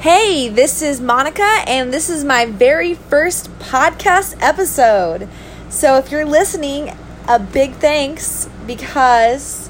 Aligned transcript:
Hey, 0.00 0.48
this 0.48 0.80
is 0.80 1.00
Monica, 1.00 1.42
and 1.66 1.92
this 1.92 2.08
is 2.08 2.22
my 2.22 2.46
very 2.46 2.94
first 2.94 3.50
podcast 3.58 4.36
episode. 4.40 5.28
So, 5.70 5.96
if 5.96 6.12
you're 6.12 6.24
listening, 6.24 6.96
a 7.26 7.40
big 7.40 7.72
thanks 7.74 8.48
because, 8.64 9.68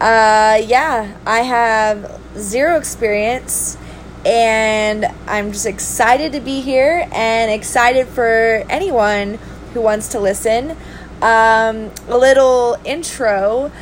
uh, 0.00 0.62
yeah, 0.64 1.16
I 1.26 1.40
have 1.40 2.20
zero 2.36 2.76
experience, 2.76 3.76
and 4.24 5.06
I'm 5.26 5.50
just 5.50 5.66
excited 5.66 6.30
to 6.34 6.40
be 6.40 6.60
here 6.60 7.08
and 7.10 7.50
excited 7.50 8.06
for 8.06 8.64
anyone 8.70 9.40
who 9.74 9.80
wants 9.80 10.06
to 10.10 10.20
listen. 10.20 10.76
Um, 11.22 11.90
a 12.06 12.16
little 12.16 12.76
intro. 12.84 13.72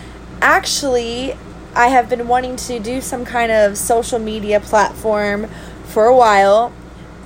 Actually, 0.40 1.36
I 1.78 1.90
have 1.90 2.08
been 2.08 2.26
wanting 2.26 2.56
to 2.56 2.80
do 2.80 3.00
some 3.00 3.24
kind 3.24 3.52
of 3.52 3.78
social 3.78 4.18
media 4.18 4.58
platform 4.58 5.46
for 5.84 6.06
a 6.06 6.16
while. 6.16 6.72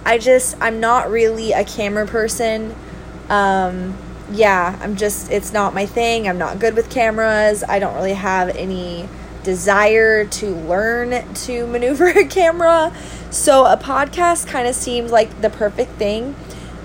I 0.04 0.18
just, 0.18 0.58
I'm 0.60 0.78
not 0.78 1.10
really 1.10 1.52
a 1.52 1.64
camera 1.64 2.06
person. 2.06 2.74
Um, 3.30 3.96
yeah, 4.30 4.78
I'm 4.82 4.96
just, 4.96 5.30
it's 5.30 5.54
not 5.54 5.72
my 5.72 5.86
thing. 5.86 6.28
I'm 6.28 6.36
not 6.36 6.58
good 6.58 6.76
with 6.76 6.90
cameras. 6.90 7.64
I 7.66 7.78
don't 7.78 7.94
really 7.94 8.12
have 8.12 8.50
any 8.50 9.08
desire 9.42 10.26
to 10.26 10.50
learn 10.50 11.32
to 11.32 11.66
maneuver 11.72 12.08
a 12.08 12.26
camera. 12.26 12.94
So 13.30 13.64
a 13.64 13.78
podcast 13.78 14.48
kind 14.48 14.68
of 14.68 14.74
seems 14.74 15.10
like 15.10 15.40
the 15.40 15.48
perfect 15.48 15.92
thing, 15.92 16.36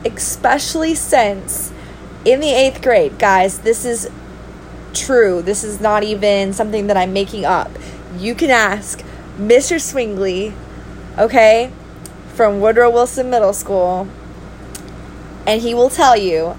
especially 0.06 0.96
since 0.96 1.74
in 2.24 2.40
the 2.40 2.52
eighth 2.52 2.82
grade, 2.82 3.20
guys, 3.20 3.60
this 3.60 3.84
is 3.84 4.10
true. 4.94 5.42
This 5.42 5.64
is 5.64 5.80
not 5.80 6.04
even 6.04 6.54
something 6.54 6.88
that 6.88 6.98
I'm 6.98 7.14
making 7.14 7.46
up. 7.46 7.72
You 8.18 8.36
can 8.36 8.50
ask 8.50 9.04
Mr. 9.38 9.80
Swingley, 9.80 10.54
okay, 11.18 11.72
from 12.34 12.60
Woodrow 12.60 12.90
Wilson 12.90 13.30
Middle 13.30 13.54
School, 13.54 14.08
and 15.46 15.62
he 15.62 15.74
will 15.74 15.90
tell 15.90 16.18
you 16.18 16.58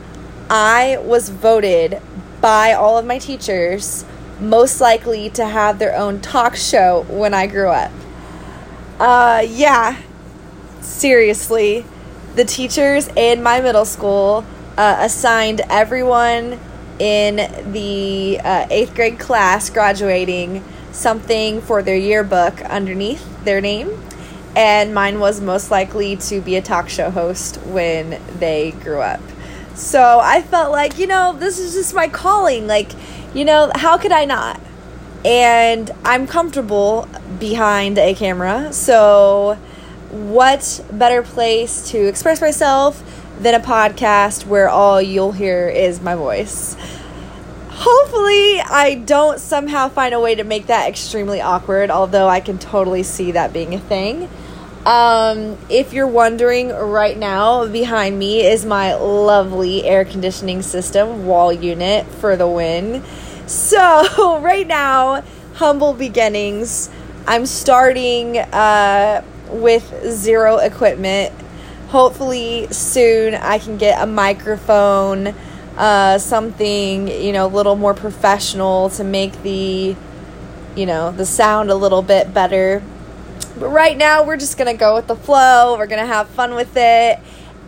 I 0.50 0.98
was 1.02 1.28
voted 1.28 2.00
by 2.40 2.72
all 2.72 2.96
of 2.98 3.04
my 3.04 3.18
teachers 3.18 4.04
most 4.40 4.80
likely 4.80 5.28
to 5.30 5.46
have 5.46 5.78
their 5.78 5.96
own 5.96 6.20
talk 6.20 6.56
show 6.56 7.04
when 7.08 7.34
I 7.34 7.46
grew 7.46 7.68
up. 7.68 7.90
Uh, 8.98 9.44
yeah, 9.48 10.00
seriously, 10.80 11.84
the 12.34 12.44
teachers 12.44 13.08
in 13.16 13.42
my 13.42 13.60
middle 13.60 13.84
school 13.84 14.44
uh, 14.76 14.96
assigned 15.00 15.60
everyone 15.68 16.60
in 16.98 17.36
the 17.72 18.40
uh, 18.42 18.66
eighth 18.70 18.94
grade 18.94 19.18
class 19.18 19.70
graduating 19.70 20.64
something 20.92 21.60
for 21.60 21.82
their 21.82 21.96
yearbook 21.96 22.60
underneath 22.62 23.44
their 23.44 23.60
name. 23.60 24.02
And 24.56 24.92
mine 24.92 25.20
was 25.20 25.40
most 25.40 25.70
likely 25.70 26.16
to 26.16 26.40
be 26.40 26.56
a 26.56 26.62
talk 26.62 26.88
show 26.88 27.10
host 27.10 27.58
when 27.58 28.20
they 28.38 28.72
grew 28.72 29.00
up. 29.00 29.20
So 29.74 30.18
I 30.20 30.42
felt 30.42 30.72
like, 30.72 30.98
you 30.98 31.06
know, 31.06 31.36
this 31.38 31.58
is 31.60 31.74
just 31.74 31.94
my 31.94 32.08
calling. 32.08 32.66
Like, 32.66 32.90
you 33.34 33.44
know, 33.44 33.70
how 33.74 33.96
could 33.96 34.10
I 34.10 34.24
not? 34.24 34.60
And 35.24 35.90
I'm 36.04 36.26
comfortable 36.26 37.08
behind 37.38 37.98
a 37.98 38.14
camera. 38.14 38.72
So, 38.72 39.58
what 40.10 40.84
better 40.90 41.22
place 41.22 41.90
to 41.90 42.08
express 42.08 42.40
myself 42.40 43.02
than 43.40 43.54
a 43.54 43.60
podcast 43.60 44.46
where 44.46 44.68
all 44.68 45.00
you'll 45.00 45.32
hear 45.32 45.68
is 45.68 46.00
my 46.00 46.14
voice? 46.14 46.76
Hopefully, 47.70 48.60
I 48.60 49.00
don't 49.06 49.38
somehow 49.38 49.88
find 49.88 50.12
a 50.12 50.20
way 50.20 50.34
to 50.34 50.44
make 50.44 50.66
that 50.66 50.88
extremely 50.88 51.40
awkward, 51.40 51.90
although 51.90 52.28
I 52.28 52.40
can 52.40 52.58
totally 52.58 53.04
see 53.04 53.32
that 53.32 53.52
being 53.52 53.74
a 53.74 53.78
thing. 53.78 54.28
Um, 54.84 55.58
if 55.68 55.92
you're 55.92 56.08
wondering 56.08 56.70
right 56.70 57.16
now, 57.16 57.66
behind 57.66 58.18
me 58.18 58.44
is 58.44 58.64
my 58.64 58.94
lovely 58.94 59.84
air 59.84 60.04
conditioning 60.04 60.62
system 60.62 61.26
wall 61.26 61.52
unit 61.52 62.06
for 62.06 62.36
the 62.36 62.48
win. 62.48 63.04
So, 63.46 64.40
right 64.42 64.66
now, 64.66 65.22
humble 65.54 65.92
beginnings. 65.92 66.90
I'm 67.26 67.46
starting 67.46 68.38
uh, 68.38 69.22
with 69.50 69.92
zero 70.10 70.56
equipment. 70.56 71.34
Hopefully, 71.88 72.68
soon 72.70 73.34
I 73.34 73.58
can 73.58 73.78
get 73.78 74.00
a 74.00 74.06
microphone 74.06 75.34
uh, 75.78 76.18
something 76.18 77.06
you 77.06 77.32
know 77.32 77.46
a 77.46 77.48
little 77.48 77.76
more 77.76 77.94
professional 77.94 78.90
to 78.90 79.04
make 79.04 79.42
the 79.42 79.94
you 80.74 80.86
know 80.86 81.12
the 81.12 81.24
sound 81.24 81.70
a 81.70 81.74
little 81.74 82.02
bit 82.02 82.34
better. 82.34 82.82
But 83.58 83.68
right 83.68 83.96
now 83.96 84.24
we're 84.24 84.36
just 84.36 84.58
gonna 84.58 84.74
go 84.74 84.96
with 84.96 85.06
the 85.06 85.16
flow 85.16 85.76
we're 85.78 85.86
gonna 85.86 86.04
have 86.06 86.28
fun 86.28 86.54
with 86.54 86.76
it. 86.76 87.20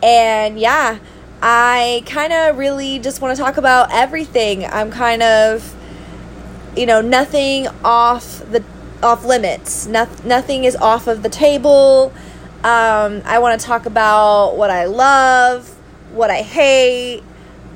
And 0.03 0.59
yeah 0.59 0.99
i 1.43 2.03
kind 2.05 2.35
of 2.35 2.59
really 2.59 2.99
just 2.99 3.23
want 3.23 3.35
to 3.35 3.43
talk 3.43 3.57
about 3.57 3.91
everything. 3.93 4.67
I'm 4.67 4.91
kind 4.91 5.23
of 5.23 5.75
you 6.77 6.87
know 6.87 7.01
nothing 7.01 7.69
off 7.85 8.41
the 8.51 8.63
off 9.03 9.25
limits. 9.25 9.87
No, 9.87 10.09
nothing 10.25 10.65
is 10.65 10.77
off 10.77 11.07
of 11.07 11.23
the 11.23 11.31
table 11.31 12.13
um, 12.65 13.23
i 13.25 13.39
want 13.39 13.59
to 13.61 13.67
talk 13.67 13.87
about 13.87 14.57
what 14.57 14.71
i 14.71 14.85
love 14.85 15.69
what 16.13 16.31
i 16.31 16.43
hate 16.43 17.23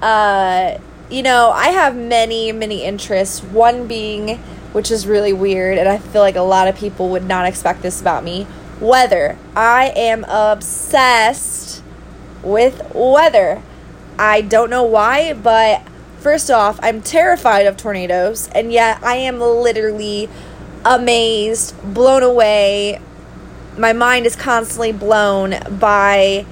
uh, 0.02 0.78
you 1.10 1.22
know, 1.22 1.50
I 1.50 1.68
have 1.68 1.96
many, 1.96 2.52
many 2.52 2.82
interests. 2.82 3.42
One 3.42 3.86
being, 3.86 4.38
which 4.72 4.90
is 4.90 5.06
really 5.06 5.32
weird, 5.32 5.78
and 5.78 5.88
I 5.88 5.98
feel 5.98 6.22
like 6.22 6.36
a 6.36 6.42
lot 6.42 6.68
of 6.68 6.76
people 6.76 7.08
would 7.10 7.24
not 7.24 7.46
expect 7.46 7.82
this 7.82 8.00
about 8.00 8.24
me 8.24 8.46
weather. 8.80 9.38
I 9.54 9.92
am 9.96 10.24
obsessed 10.24 11.82
with 12.42 12.82
weather. 12.94 13.62
I 14.18 14.40
don't 14.40 14.70
know 14.70 14.82
why, 14.82 15.32
but 15.32 15.82
first 16.18 16.50
off, 16.50 16.78
I'm 16.82 17.00
terrified 17.00 17.66
of 17.66 17.76
tornadoes, 17.76 18.48
and 18.48 18.72
yet 18.72 19.02
I 19.02 19.16
am 19.16 19.40
literally 19.40 20.28
amazed, 20.84 21.94
blown 21.94 22.22
away. 22.22 23.00
My 23.76 23.92
mind 23.92 24.26
is 24.26 24.36
constantly 24.36 24.92
blown 24.92 25.56
by 25.78 26.46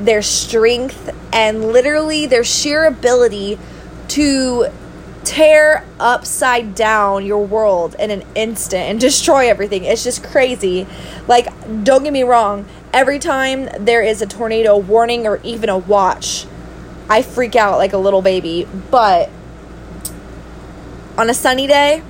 their 0.00 0.22
strength 0.22 1.10
and 1.32 1.72
literally 1.72 2.26
their 2.26 2.42
sheer 2.42 2.86
ability 2.86 3.58
to 4.08 4.66
tear 5.22 5.84
upside 6.00 6.74
down 6.74 7.24
your 7.24 7.44
world 7.44 7.94
in 7.98 8.10
an 8.10 8.24
instant 8.34 8.82
and 8.82 9.00
destroy 9.00 9.48
everything. 9.48 9.84
It's 9.84 10.02
just 10.02 10.24
crazy. 10.24 10.86
Like, 11.28 11.46
don't 11.84 12.02
get 12.02 12.12
me 12.12 12.22
wrong, 12.22 12.66
every 12.92 13.18
time 13.18 13.68
there 13.78 14.02
is 14.02 14.22
a 14.22 14.26
tornado 14.26 14.76
warning 14.76 15.26
or 15.26 15.40
even 15.44 15.68
a 15.68 15.78
watch, 15.78 16.46
I 17.08 17.22
freak 17.22 17.54
out 17.54 17.78
like 17.78 17.92
a 17.92 17.98
little 17.98 18.22
baby. 18.22 18.66
But 18.90 19.30
on 21.16 21.30
a 21.30 21.34
sunny 21.34 21.66
day, 21.66 22.02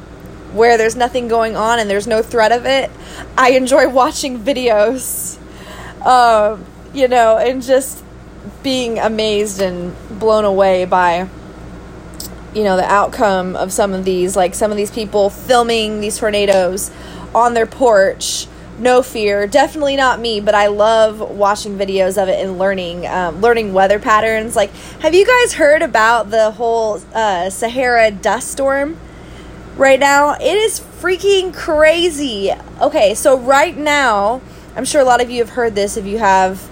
where 0.53 0.77
there's 0.77 0.97
nothing 0.97 1.29
going 1.29 1.57
on 1.57 1.79
and 1.79 1.89
there's 1.89 2.07
no 2.07 2.23
threat 2.23 2.53
of 2.53 2.67
it, 2.67 2.91
I 3.37 3.51
enjoy 3.51 3.89
watching 3.93 4.39
videos. 4.39 5.39
Um, 6.05 6.65
you 6.93 7.09
know, 7.09 7.39
and 7.39 7.63
just 7.63 8.03
being 8.63 8.99
amazed 8.99 9.61
and 9.61 9.95
blown 10.19 10.45
away 10.45 10.85
by 10.85 11.29
you 12.55 12.65
know 12.65 12.77
the 12.77 12.85
outcome 12.85 13.55
of 13.55 13.73
some 13.73 13.93
of 13.93 14.05
these 14.05 14.37
like 14.37 14.55
some 14.55 14.71
of 14.71 14.77
these 14.77 14.91
people 14.91 15.31
filming 15.31 16.01
these 16.01 16.19
tornadoes 16.19 16.91
on 17.35 17.55
their 17.55 17.67
porch. 17.67 18.47
No 18.79 19.03
fear. 19.03 19.47
Definitely 19.47 19.97
not 19.97 20.21
me 20.21 20.41
but 20.41 20.55
i 20.55 20.67
love 20.67 21.21
watching 21.21 21.77
videos 21.79 22.21
of 22.21 22.29
it 22.29 22.43
and 22.43 22.59
learning 22.59 23.07
um, 23.07 23.41
learning 23.41 23.73
weather 23.73 23.99
patterns. 23.99 24.57
Like 24.57 24.73
have 25.01 25.15
you 25.15 25.27
guys 25.27 25.55
heard 25.55 25.83
about 25.83 26.31
the 26.31 26.53
whole 26.53 27.01
uh, 27.15 27.51
sahara 27.51 28.11
dust 28.11 28.51
storm 28.53 28.97
right 29.81 29.99
now 29.99 30.35
it 30.35 30.57
is 30.57 30.79
freaking 30.79 31.53
crazy 31.53 32.53
okay 32.81 33.15
so 33.15 33.37
right 33.39 33.77
now 33.77 34.41
i'm 34.77 34.85
sure 34.85 35.01
a 35.01 35.05
lot 35.05 35.21
of 35.21 35.31
you 35.31 35.39
have 35.39 35.51
heard 35.51 35.75
this 35.75 35.97
if 35.97 36.05
you 36.07 36.19
have 36.19 36.71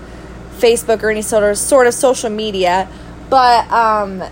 Facebook 0.58 1.02
or 1.02 1.10
any 1.10 1.22
sort 1.22 1.44
of 1.44 1.56
sort 1.56 1.86
of 1.86 1.94
social 1.94 2.30
media, 2.30 2.88
but 3.30 3.70
um, 3.70 4.22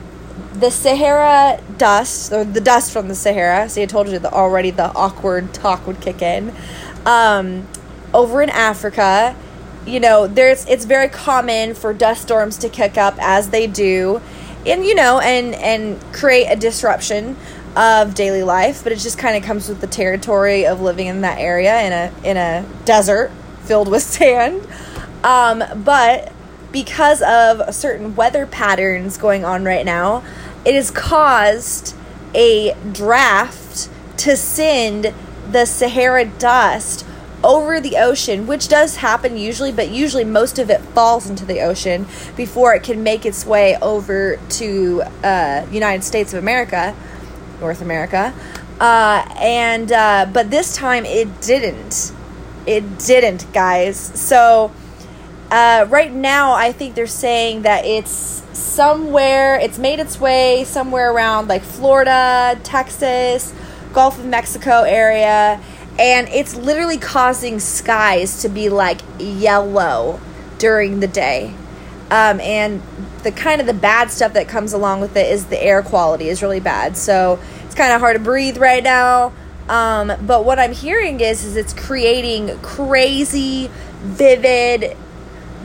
the 0.55 0.71
Sahara 0.71 1.61
dust 1.79 2.33
or 2.33 2.45
the 2.45 2.61
dust 2.61 2.93
from 2.93 3.09
the 3.09 3.15
Sahara. 3.15 3.69
See, 3.69 3.83
I 3.83 3.87
told 3.87 4.09
you 4.09 4.19
that 4.19 4.33
already. 4.33 4.71
The 4.71 4.93
awkward 4.95 5.55
talk 5.55 5.87
would 5.87 6.01
kick 6.01 6.23
in. 6.23 6.53
Um, 7.05 7.67
over 8.13 8.43
in 8.43 8.51
Africa, 8.51 9.37
you 9.87 10.01
know, 10.01 10.27
there's 10.27 10.67
it's 10.67 10.85
very 10.85 11.09
common 11.09 11.75
for 11.75 11.95
dust 11.95 12.23
storms 12.23 12.59
to 12.59 12.69
kick 12.69 12.99
up 12.99 13.15
as 13.19 13.51
they 13.51 13.67
do, 13.67 14.21
and 14.67 14.85
you 14.85 14.95
know, 14.95 15.21
and 15.21 15.55
and 15.55 16.01
create 16.13 16.47
a 16.47 16.57
disruption 16.57 17.37
of 17.77 18.15
daily 18.15 18.43
life. 18.43 18.83
But 18.83 18.93
it 18.93 18.99
just 18.99 19.19
kind 19.19 19.37
of 19.37 19.43
comes 19.43 19.69
with 19.69 19.81
the 19.81 19.87
territory 19.87 20.67
of 20.67 20.81
living 20.81 21.07
in 21.07 21.21
that 21.21 21.39
area 21.39 21.81
in 21.83 21.93
a 21.93 22.29
in 22.29 22.37
a 22.37 22.65
desert 22.85 23.31
filled 23.65 23.89
with 23.89 24.03
sand. 24.03 24.67
Um, 25.23 25.63
but 25.85 26.33
because 26.73 27.23
of 27.23 27.75
certain 27.75 28.17
weather 28.17 28.47
patterns 28.47 29.17
going 29.17 29.45
on 29.45 29.65
right 29.65 29.85
now, 29.85 30.25
it 30.65 30.75
has 30.75 30.91
caused 30.91 31.95
a 32.35 32.77
draft 32.93 33.89
to 34.19 34.37
send 34.37 35.15
the 35.51 35.65
Sahara 35.65 36.25
dust 36.25 37.07
over 37.45 37.81
the 37.81 37.97
ocean, 37.97 38.47
which 38.47 38.69
does 38.69 38.97
happen 38.97 39.37
usually, 39.37 39.71
but 39.71 39.91
usually 39.91 40.25
most 40.25 40.59
of 40.59 40.69
it 40.71 40.81
falls 40.81 41.29
into 41.29 41.45
the 41.45 41.61
ocean 41.61 42.07
before 42.37 42.75
it 42.75 42.83
can 42.83 43.03
make 43.03 43.25
its 43.25 43.47
way 43.47 43.77
over 43.81 44.39
to 44.49 45.03
uh, 45.23 45.65
United 45.71 46.03
States 46.03 46.33
of 46.33 46.43
America, 46.43 46.95
North 47.61 47.83
America. 47.83 48.35
Uh, 48.81 49.27
and 49.39 49.91
uh, 49.91 50.29
but 50.33 50.51
this 50.51 50.77
time 50.77 51.05
it 51.05 51.41
didn't. 51.41 52.13
It 52.67 52.99
didn't, 52.99 53.53
guys. 53.53 53.97
So 53.99 54.73
uh, 55.51 55.87
right 55.89 56.13
now, 56.13 56.53
I 56.53 56.73
think 56.73 56.95
they're 56.95 57.07
saying 57.07 57.63
that 57.63 57.85
it's 57.85 58.43
somewhere. 58.53 59.57
It's 59.57 59.79
made 59.79 60.01
its 60.01 60.21
way 60.21 60.65
somewhere 60.65 61.13
around 61.13 61.49
like 61.49 61.63
Florida, 61.63 62.59
Texas, 62.65 63.55
Gulf 63.93 64.19
of 64.19 64.27
Mexico 64.27 64.83
area 64.83 65.61
and 65.99 66.29
it's 66.29 66.55
literally 66.55 66.99
causing 66.99 67.59
skies 67.59 68.43
to 68.43 68.49
be 68.49 68.69
like 68.69 69.01
yellow 69.19 70.21
during 70.59 71.01
the 71.01 71.07
day 71.07 71.55
um, 72.11 72.41
and 72.41 72.83
the 73.23 73.33
kind 73.33 73.61
of 73.61 73.67
the 73.67 73.75
bad 73.75 74.11
stuff 74.11 74.35
that 74.35 74.49
comes 74.49 74.73
along 74.73 75.01
with 75.01 75.17
it 75.17 75.31
is 75.31 75.47
the 75.47 75.63
air 75.63 75.83
quality 75.83 76.29
is 76.29 76.43
really 76.43 76.61
bad. 76.61 76.97
So 76.97 77.41
it's 77.65 77.75
kind 77.75 77.93
of 77.93 78.01
hard 78.01 78.17
to 78.17 78.23
breathe 78.23 78.59
right 78.59 78.83
now. 78.83 79.33
Um, 79.69 80.13
but 80.25 80.45
what 80.45 80.61
i'm 80.61 80.73
hearing 80.73 81.19
is 81.19 81.45
is 81.45 81.57
it's 81.57 81.73
creating 81.73 82.57
crazy 82.61 83.69
vivid 84.03 84.97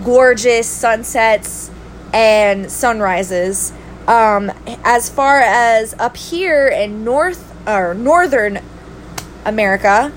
gorgeous 0.03 0.67
sunsets 0.67 1.69
and 2.11 2.71
sunrises. 2.71 3.71
Um, 4.07 4.51
as 4.83 5.07
far 5.07 5.39
as 5.39 5.94
up 5.99 6.17
here 6.17 6.67
in 6.67 7.03
north 7.03 7.47
or 7.67 7.94
northern 7.94 8.59
america 9.45 10.11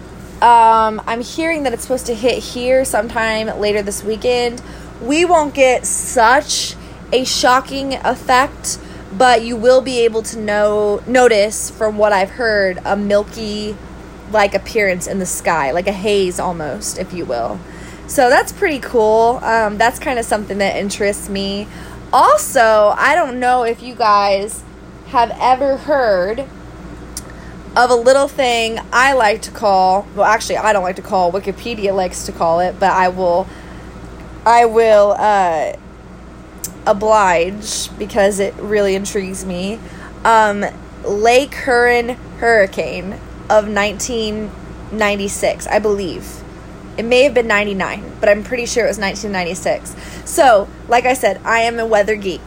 um, 0.44 1.00
I'm 1.06 1.22
hearing 1.22 1.62
that 1.62 1.72
it's 1.72 1.80
supposed 1.80 2.04
to 2.04 2.14
hit 2.14 2.42
here 2.42 2.84
sometime 2.84 3.46
later 3.58 3.80
this 3.80 4.04
weekend. 4.04 4.60
We 5.00 5.24
won't 5.24 5.54
get 5.54 5.86
such 5.86 6.76
a 7.14 7.24
shocking 7.24 7.94
effect, 8.04 8.78
but 9.16 9.42
you 9.42 9.56
will 9.56 9.80
be 9.80 10.00
able 10.00 10.22
to 10.24 10.38
know 10.38 11.02
notice 11.06 11.70
from 11.70 11.96
what 11.96 12.12
I've 12.12 12.28
heard 12.28 12.78
a 12.84 12.94
milky 12.94 13.74
like 14.32 14.54
appearance 14.54 15.06
in 15.06 15.18
the 15.18 15.24
sky, 15.24 15.70
like 15.70 15.86
a 15.86 15.92
haze 15.92 16.38
almost, 16.38 16.98
if 16.98 17.14
you 17.14 17.24
will. 17.24 17.58
So 18.06 18.28
that's 18.28 18.52
pretty 18.52 18.80
cool. 18.80 19.40
Um, 19.42 19.78
that's 19.78 19.98
kind 19.98 20.18
of 20.18 20.26
something 20.26 20.58
that 20.58 20.76
interests 20.76 21.30
me. 21.30 21.68
Also, 22.12 22.94
I 22.98 23.14
don't 23.14 23.40
know 23.40 23.62
if 23.62 23.82
you 23.82 23.94
guys 23.94 24.62
have 25.06 25.34
ever 25.40 25.78
heard 25.78 26.46
of 27.76 27.90
a 27.90 27.94
little 27.94 28.28
thing 28.28 28.78
I 28.92 29.14
like 29.14 29.42
to 29.42 29.50
call, 29.50 30.06
well, 30.14 30.24
actually, 30.24 30.58
I 30.58 30.72
don't 30.72 30.84
like 30.84 30.96
to 30.96 31.02
call, 31.02 31.32
Wikipedia 31.32 31.94
likes 31.94 32.26
to 32.26 32.32
call 32.32 32.60
it, 32.60 32.78
but 32.78 32.92
I 32.92 33.08
will, 33.08 33.48
I 34.46 34.64
will, 34.66 35.16
uh, 35.18 35.74
oblige 36.86 37.96
because 37.98 38.38
it 38.38 38.54
really 38.56 38.94
intrigues 38.94 39.44
me. 39.44 39.80
Um, 40.24 40.64
Lake 41.04 41.54
Huron 41.54 42.10
hurricane 42.38 43.14
of 43.50 43.68
1996, 43.68 45.66
I 45.66 45.78
believe. 45.78 46.42
It 46.96 47.04
may 47.04 47.24
have 47.24 47.34
been 47.34 47.48
99, 47.48 48.18
but 48.20 48.28
I'm 48.28 48.44
pretty 48.44 48.66
sure 48.66 48.84
it 48.84 48.88
was 48.88 48.98
1996. 48.98 49.96
So, 50.30 50.68
like 50.88 51.06
I 51.06 51.14
said, 51.14 51.40
I 51.44 51.60
am 51.60 51.80
a 51.80 51.86
weather 51.86 52.14
geek 52.14 52.40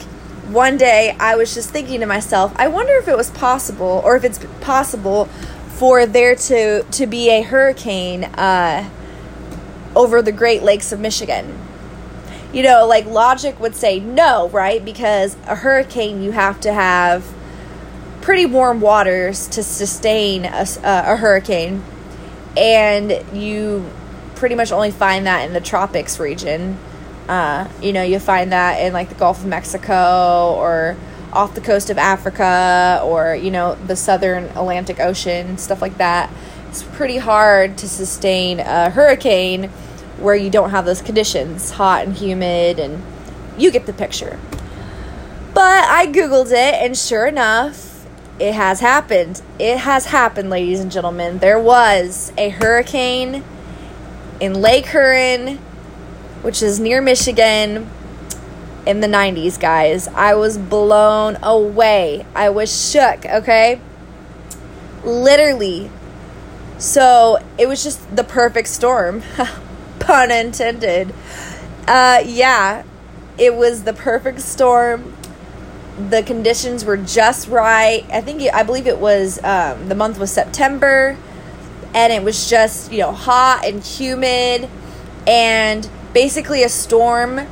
one 0.48 0.78
day 0.78 1.16
I 1.20 1.36
was 1.36 1.54
just 1.54 1.70
thinking 1.70 2.00
to 2.00 2.06
myself, 2.06 2.54
I 2.56 2.68
wonder 2.68 2.94
if 2.94 3.08
it 3.08 3.18
was 3.18 3.30
possible, 3.32 4.02
or 4.04 4.16
if 4.16 4.24
it's 4.24 4.40
possible 4.62 5.26
for 5.78 6.06
there 6.06 6.36
to 6.36 6.84
to 6.84 7.06
be 7.06 7.30
a 7.30 7.42
hurricane 7.42 8.24
uh, 8.24 8.90
over 9.96 10.22
the 10.22 10.32
Great 10.32 10.64
Lakes 10.64 10.92
of 10.92 11.00
Michigan. 11.00 11.60
You 12.54 12.64
know, 12.64 12.88
like 12.88 13.06
logic 13.06 13.60
would 13.60 13.76
say 13.76 14.00
no, 14.00 14.50
right? 14.50 14.84
Because 14.84 15.36
a 15.46 15.56
hurricane, 15.56 16.24
you 16.24 16.32
have 16.32 16.60
to 16.62 16.74
have 16.74 17.26
pretty 18.22 18.46
warm 18.46 18.82
waters 18.82 19.48
to 19.50 19.62
sustain 19.64 20.46
a, 20.46 20.66
a 20.84 21.16
hurricane, 21.18 21.84
and 22.56 23.24
you 23.34 23.90
pretty 24.36 24.56
much 24.56 24.72
only 24.72 24.92
find 24.92 25.26
that 25.28 25.46
in 25.46 25.54
the 25.54 25.62
tropics 25.62 26.20
region. 26.20 26.78
Uh, 27.28 27.68
you 27.82 27.92
know, 27.92 28.04
you 28.04 28.20
find 28.20 28.52
that 28.52 28.82
in 28.82 28.94
like 28.94 29.10
the 29.10 29.16
Gulf 29.16 29.40
of 29.40 29.48
Mexico 29.48 30.56
or 30.56 30.96
off 31.34 31.54
the 31.56 31.62
coast 31.62 31.90
of 31.90 31.98
Africa 31.98 33.02
or, 33.04 33.36
you 33.36 33.52
know, 33.52 33.76
the 33.76 33.96
southern 33.96 34.46
Atlantic 34.46 35.00
Ocean, 35.00 35.58
stuff 35.58 35.82
like 35.82 35.98
that. 35.98 36.32
It's 36.70 36.84
pretty 36.84 37.18
hard 37.18 37.78
to 37.80 37.90
sustain 37.90 38.60
a 38.60 38.90
hurricane 38.90 39.70
where 40.20 40.36
you 40.36 40.50
don't 40.50 40.72
have 40.72 40.86
those 40.86 41.02
conditions 41.02 41.72
hot 41.72 42.06
and 42.06 42.16
humid, 42.16 42.80
and 42.80 43.04
you 43.58 43.72
get 43.72 43.86
the 43.86 43.94
picture. 43.94 44.40
But 45.54 45.86
I 45.86 46.08
Googled 46.08 46.52
it, 46.52 46.76
and 46.76 46.98
sure 46.98 47.26
enough, 47.26 48.06
it 48.40 48.54
has 48.54 48.80
happened. 48.80 49.42
It 49.60 49.80
has 49.80 50.06
happened, 50.06 50.50
ladies 50.50 50.80
and 50.80 50.92
gentlemen. 50.92 51.40
There 51.40 51.60
was 51.60 52.32
a 52.38 52.50
hurricane 52.50 53.44
in 54.40 54.54
Lake 54.56 54.88
Huron 54.88 55.60
which 56.42 56.62
is 56.62 56.80
near 56.80 57.02
Michigan 57.02 57.90
in 58.88 59.02
the 59.02 59.08
90s, 59.08 59.60
guys. 59.60 60.08
I 60.08 60.34
was 60.36 60.58
blown 60.58 61.38
away. 61.44 62.26
I 62.34 62.50
was 62.50 62.92
shook, 62.92 63.26
okay? 63.26 63.82
Literally. 65.04 65.92
So 66.78 67.38
it 67.58 67.68
was 67.68 67.84
just 67.84 68.16
the 68.16 68.24
perfect 68.24 68.70
storm. 68.70 69.24
Pun 70.00 70.32
intended. 70.32 71.14
Uh, 71.86 72.24
yeah, 72.26 72.84
it 73.38 73.56
was 73.56 73.84
the 73.84 73.94
perfect 73.94 74.40
storm. 74.40 75.14
The 76.10 76.24
conditions 76.24 76.86
were 76.86 76.98
just 76.98 77.50
right. 77.50 78.06
I 78.10 78.22
think, 78.22 78.42
I 78.54 78.64
believe 78.64 78.88
it 78.88 79.00
was, 79.00 79.44
um, 79.44 79.90
the 79.90 79.96
month 79.96 80.18
was 80.18 80.32
September. 80.32 81.18
And 81.94 82.14
it 82.14 82.24
was 82.24 82.50
just, 82.50 82.92
you 82.92 83.00
know, 83.00 83.12
hot 83.12 83.64
and 83.66 83.84
humid. 83.84 84.70
And 85.26 85.90
basically 86.18 86.64
a 86.64 86.70
storm 86.70 87.46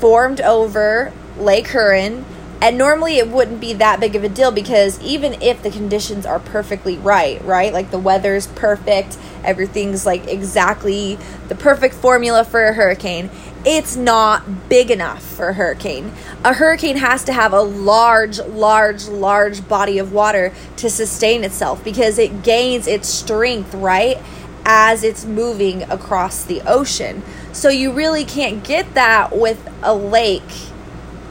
formed 0.00 0.40
over 0.40 1.12
Lake 1.38 1.68
Huron. 1.68 2.24
And 2.60 2.76
normally 2.76 3.18
it 3.18 3.28
wouldn't 3.28 3.60
be 3.60 3.74
that 3.74 4.00
big 4.00 4.16
of 4.16 4.24
a 4.24 4.28
deal 4.28 4.50
because 4.50 5.00
even 5.00 5.40
if 5.40 5.62
the 5.62 5.70
conditions 5.70 6.26
are 6.26 6.40
perfectly 6.40 6.98
right, 6.98 7.40
right? 7.44 7.72
Like 7.72 7.92
the 7.92 7.98
weather's 8.00 8.48
perfect, 8.48 9.16
everything's 9.44 10.04
like 10.04 10.26
exactly 10.26 11.16
the 11.46 11.54
perfect 11.54 11.94
formula 11.94 12.42
for 12.42 12.64
a 12.64 12.72
hurricane, 12.72 13.30
it's 13.64 13.94
not 13.94 14.68
big 14.68 14.90
enough 14.90 15.22
for 15.22 15.50
a 15.50 15.54
hurricane. 15.54 16.12
A 16.42 16.54
hurricane 16.54 16.96
has 16.96 17.22
to 17.22 17.32
have 17.32 17.52
a 17.52 17.62
large, 17.62 18.40
large, 18.40 19.06
large 19.06 19.68
body 19.68 19.98
of 19.98 20.12
water 20.12 20.52
to 20.78 20.90
sustain 20.90 21.44
itself 21.44 21.84
because 21.84 22.18
it 22.18 22.42
gains 22.42 22.88
its 22.88 23.08
strength, 23.08 23.74
right? 23.74 24.16
As 24.64 25.04
it's 25.04 25.24
moving 25.24 25.84
across 25.84 26.42
the 26.42 26.62
ocean. 26.62 27.22
So 27.56 27.70
you 27.70 27.90
really 27.90 28.26
can't 28.26 28.62
get 28.62 28.92
that 28.92 29.34
with 29.34 29.66
a 29.82 29.94
lake, 29.94 30.42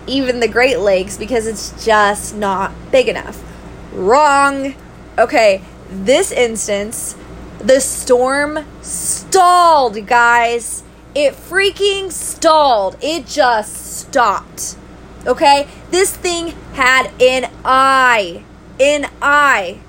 even 0.07 0.39
the 0.39 0.47
Great 0.47 0.79
Lakes, 0.79 1.17
because 1.17 1.45
it's 1.45 1.85
just 1.85 2.35
not 2.35 2.71
big 2.91 3.07
enough. 3.07 3.43
Wrong. 3.93 4.73
Okay, 5.19 5.61
this 5.87 6.31
instance, 6.31 7.15
the 7.59 7.79
storm 7.79 8.65
stalled, 8.81 10.07
guys. 10.07 10.81
It 11.13 11.35
freaking 11.35 12.11
stalled. 12.11 12.97
It 13.01 13.27
just 13.27 13.99
stopped. 13.99 14.77
Okay? 15.27 15.67
This 15.91 16.17
thing 16.17 16.55
had 16.73 17.11
an 17.21 17.51
eye. 17.63 18.43
An 18.79 19.11
eye. 19.21 19.79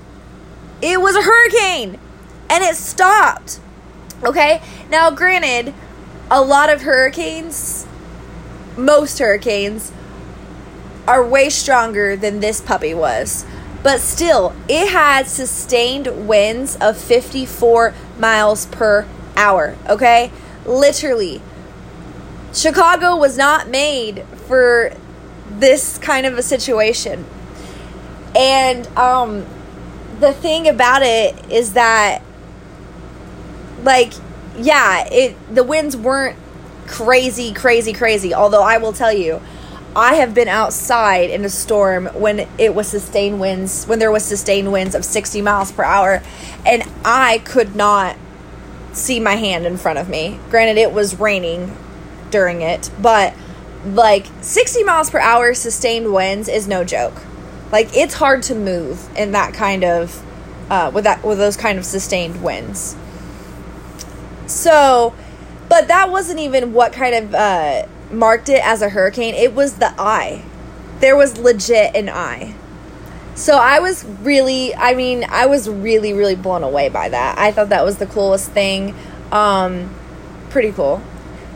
It 0.83 1.01
was 1.01 1.15
a 1.15 1.23
hurricane. 1.23 1.99
And 2.47 2.63
it 2.63 2.75
stopped. 2.75 3.59
Okay? 4.23 4.61
Now, 4.91 5.09
granted, 5.09 5.73
a 6.29 6.41
lot 6.41 6.69
of 6.69 6.81
hurricanes, 6.81 7.85
most 8.75 9.19
hurricanes, 9.19 9.91
are 11.07 11.25
way 11.25 11.49
stronger 11.49 12.15
than 12.15 12.39
this 12.39 12.59
puppy 12.59 12.93
was. 12.93 13.45
But 13.83 14.01
still, 14.01 14.53
it 14.67 14.89
had 14.89 15.27
sustained 15.27 16.27
winds 16.27 16.75
of 16.81 16.97
54 16.97 17.93
miles 18.19 18.65
per 18.65 19.07
hour, 19.35 19.75
okay? 19.87 20.31
Literally. 20.65 21.41
Chicago 22.53 23.15
was 23.15 23.37
not 23.37 23.69
made 23.69 24.25
for 24.47 24.91
this 25.49 25.97
kind 25.97 26.25
of 26.25 26.37
a 26.37 26.43
situation. 26.43 27.25
And 28.35 28.87
um 28.97 29.45
the 30.19 30.33
thing 30.33 30.67
about 30.67 31.03
it 31.03 31.35
is 31.51 31.73
that 31.73 32.21
like 33.83 34.13
yeah, 34.57 35.07
it 35.11 35.35
the 35.53 35.63
winds 35.63 35.95
weren't 35.95 36.37
crazy, 36.87 37.53
crazy, 37.53 37.93
crazy. 37.93 38.33
Although 38.33 38.63
I 38.63 38.77
will 38.77 38.93
tell 38.93 39.13
you, 39.13 39.41
I 39.95 40.15
have 40.15 40.33
been 40.33 40.47
outside 40.47 41.29
in 41.29 41.45
a 41.45 41.49
storm 41.49 42.07
when 42.07 42.47
it 42.57 42.73
was 42.73 42.87
sustained 42.87 43.39
winds, 43.39 43.85
when 43.85 43.99
there 43.99 44.11
was 44.11 44.23
sustained 44.23 44.71
winds 44.71 44.95
of 44.95 45.05
60 45.05 45.41
miles 45.41 45.71
per 45.71 45.83
hour, 45.83 46.21
and 46.65 46.83
I 47.03 47.39
could 47.39 47.75
not 47.75 48.15
see 48.93 49.19
my 49.19 49.35
hand 49.35 49.65
in 49.65 49.77
front 49.77 49.99
of 49.99 50.09
me. 50.09 50.39
Granted, 50.49 50.77
it 50.77 50.91
was 50.91 51.19
raining 51.19 51.75
during 52.31 52.61
it, 52.61 52.89
but 53.01 53.33
like 53.85 54.27
60 54.41 54.83
miles 54.83 55.09
per 55.09 55.19
hour 55.19 55.53
sustained 55.53 56.13
winds 56.13 56.49
is 56.49 56.67
no 56.67 56.83
joke. 56.83 57.21
Like 57.71 57.95
it's 57.95 58.15
hard 58.15 58.43
to 58.43 58.55
move 58.55 59.07
in 59.17 59.31
that 59.31 59.53
kind 59.53 59.83
of 59.83 60.23
uh, 60.69 60.91
with 60.93 61.05
that 61.05 61.23
with 61.23 61.37
those 61.37 61.57
kind 61.57 61.77
of 61.77 61.85
sustained 61.85 62.43
winds. 62.43 62.95
So, 64.47 65.13
but 65.69 65.87
that 65.89 66.09
wasn't 66.09 66.39
even 66.39 66.73
what 66.73 66.93
kind 66.93 67.15
of 67.15 67.35
uh, 67.35 67.85
marked 68.11 68.49
it 68.49 68.65
as 68.65 68.81
a 68.81 68.89
hurricane. 68.89 69.35
It 69.35 69.53
was 69.53 69.75
the 69.75 69.93
eye. 69.99 70.43
There 70.99 71.15
was 71.15 71.37
legit 71.37 71.95
an 71.95 72.09
eye. 72.09 72.55
So 73.35 73.55
I 73.55 73.79
was 73.79 74.03
really, 74.03 74.73
I 74.73 74.95
mean, 74.95 75.23
I 75.29 75.45
was 75.45 75.69
really, 75.69 76.11
really 76.13 76.35
blown 76.35 76.63
away 76.63 76.89
by 76.89 77.09
that. 77.09 77.37
I 77.37 77.51
thought 77.51 77.69
that 77.69 77.85
was 77.85 77.97
the 77.97 78.07
coolest 78.07 78.51
thing. 78.51 78.95
Um, 79.31 79.93
pretty 80.49 80.71
cool. 80.71 81.03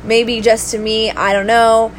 Maybe 0.04 0.42
just 0.42 0.72
to 0.72 0.78
me, 0.78 1.10
I 1.10 1.34
don't 1.34 1.48
know. 1.48 1.92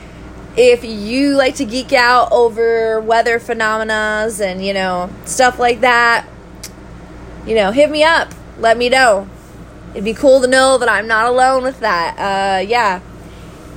If 0.56 0.84
you 0.84 1.34
like 1.34 1.56
to 1.56 1.64
geek 1.64 1.92
out 1.92 2.30
over 2.30 3.00
weather 3.00 3.40
phenomena 3.40 4.30
and, 4.40 4.64
you 4.64 4.74
know, 4.74 5.10
stuff 5.24 5.58
like 5.58 5.80
that, 5.80 6.28
you 7.46 7.56
know, 7.56 7.72
hit 7.72 7.90
me 7.90 8.04
up. 8.04 8.32
Let 8.58 8.76
me 8.76 8.88
know. 8.88 9.28
It'd 9.92 10.04
be 10.04 10.14
cool 10.14 10.40
to 10.40 10.46
know 10.46 10.78
that 10.78 10.88
I'm 10.88 11.06
not 11.06 11.26
alone 11.26 11.62
with 11.62 11.80
that. 11.80 12.16
Uh, 12.18 12.60
yeah. 12.60 13.00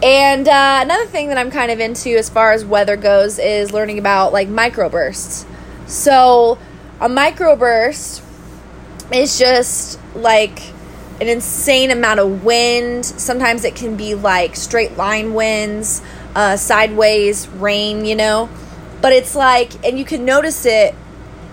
And 0.02 0.48
uh, 0.48 0.80
another 0.82 1.06
thing 1.06 1.30
that 1.30 1.38
I'm 1.38 1.52
kind 1.52 1.72
of 1.72 1.80
into 1.80 2.16
as 2.18 2.30
far 2.30 2.52
as 2.52 2.66
weather 2.66 2.96
goes 2.96 3.40
is 3.40 3.72
learning 3.72 4.00
about 4.00 4.34
like 4.34 4.48
microbursts. 4.48 5.46
So, 5.88 6.58
a 7.00 7.08
microburst 7.08 8.24
is 9.14 9.38
just 9.38 10.00
like 10.16 10.62
an 11.22 11.28
insane 11.28 11.92
amount 11.92 12.20
of 12.20 12.44
wind. 12.44 13.06
Sometimes 13.06 13.64
it 13.64 13.76
can 13.76 13.96
be 13.96 14.16
like 14.16 14.56
straight 14.56 14.98
line 14.98 15.34
winds, 15.34 16.02
uh, 16.36 16.58
sideways 16.58 17.48
rain, 17.48 18.06
you 18.06 18.16
know. 18.16 18.50
But 19.02 19.14
it's 19.14 19.36
like, 19.36 19.86
and 19.86 19.98
you 19.98 20.06
can 20.06 20.26
notice 20.26 20.66
it. 20.66 20.96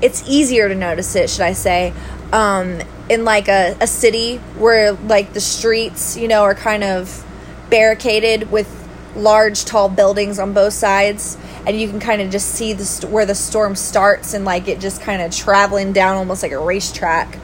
It's 0.01 0.29
easier 0.29 0.69
to 0.69 0.75
notice 0.75 1.15
it, 1.15 1.31
should 1.31 1.43
I 1.43 1.53
say, 1.53 1.93
um, 2.33 2.81
in 3.13 3.25
like 3.25 3.49
a, 3.49 3.77
a 3.81 3.87
city 3.87 4.39
where 4.59 4.93
like 4.93 5.33
the 5.35 5.41
streets, 5.41 6.17
you 6.17 6.29
know, 6.29 6.43
are 6.43 6.55
kind 6.55 6.83
of 6.83 7.25
barricaded 7.69 8.51
with 8.51 8.79
large, 9.15 9.65
tall 9.65 9.89
buildings 9.89 10.39
on 10.39 10.55
both 10.55 10.73
sides 10.73 11.37
and 11.67 11.79
you 11.79 11.89
can 11.89 12.01
kind 12.01 12.21
of 12.23 12.31
just 12.31 12.49
see 12.49 12.73
the 12.73 12.85
st- 12.85 13.13
where 13.13 13.27
the 13.27 13.35
storm 13.35 13.77
starts 13.77 14.35
and 14.35 14.45
like 14.45 14.69
it 14.69 14.81
just 14.81 15.01
kind 15.03 15.23
of 15.23 15.31
traveling 15.31 15.93
down 15.93 16.17
almost 16.17 16.43
like 16.43 16.53
a 16.53 16.59
racetrack. 16.59 17.39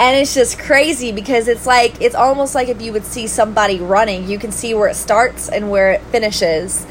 And 0.00 0.16
it's 0.16 0.34
just 0.34 0.58
crazy 0.58 1.12
because 1.12 1.48
it's 1.48 1.66
like 1.66 2.00
it's 2.00 2.14
almost 2.14 2.54
like 2.54 2.68
if 2.68 2.80
you 2.80 2.92
would 2.92 3.04
see 3.04 3.26
somebody 3.26 3.80
running, 3.80 4.28
you 4.28 4.38
can 4.38 4.52
see 4.52 4.72
where 4.74 4.88
it 4.88 4.94
starts 4.94 5.48
and 5.48 5.70
where 5.70 5.92
it 5.92 6.00
finishes. 6.02 6.86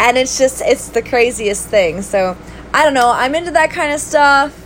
And 0.00 0.16
it's 0.16 0.38
just 0.38 0.62
it's 0.64 0.88
the 0.88 1.02
craziest 1.02 1.68
thing. 1.68 2.02
So, 2.02 2.36
I 2.72 2.84
don't 2.84 2.94
know, 2.94 3.10
I'm 3.10 3.34
into 3.34 3.50
that 3.52 3.70
kind 3.70 3.92
of 3.92 4.00
stuff. 4.00 4.58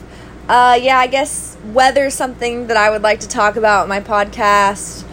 Uh 0.49 0.79
yeah, 0.81 0.99
I 0.99 1.07
guess 1.07 1.56
weather's 1.75 2.15
something 2.15 2.67
that 2.69 2.77
I 2.77 2.91
would 2.91 3.03
like 3.03 3.21
to 3.21 3.29
talk 3.29 3.57
about 3.57 3.85
in 3.85 3.89
my 3.89 4.01
podcast. 4.01 5.05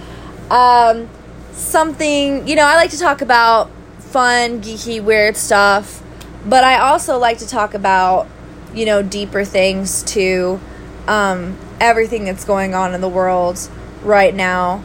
Um 0.50 1.10
something, 1.54 2.48
you 2.48 2.56
know, 2.56 2.66
I 2.66 2.76
like 2.76 2.92
to 2.92 3.00
talk 3.00 3.22
about 3.22 3.70
fun, 4.00 4.62
geeky, 4.62 5.02
weird 5.04 5.38
stuff. 5.38 6.04
But 6.46 6.64
I 6.64 6.80
also 6.80 7.18
like 7.18 7.40
to 7.40 7.48
talk 7.48 7.74
about, 7.74 8.28
you 8.74 8.86
know, 8.86 9.02
deeper 9.02 9.46
things 9.46 10.04
too. 10.04 10.60
Um, 11.08 11.58
everything 11.80 12.26
that's 12.26 12.46
going 12.46 12.74
on 12.74 12.94
in 12.94 13.02
the 13.02 13.10
world 13.10 13.70
right 14.04 14.34
now 14.34 14.84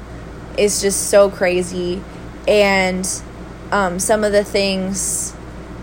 is 0.56 0.80
just 0.80 1.08
so 1.10 1.30
crazy. 1.30 2.02
And 2.46 3.06
um, 3.72 3.98
some 3.98 4.24
of 4.24 4.32
the 4.32 4.44
things 4.44 5.34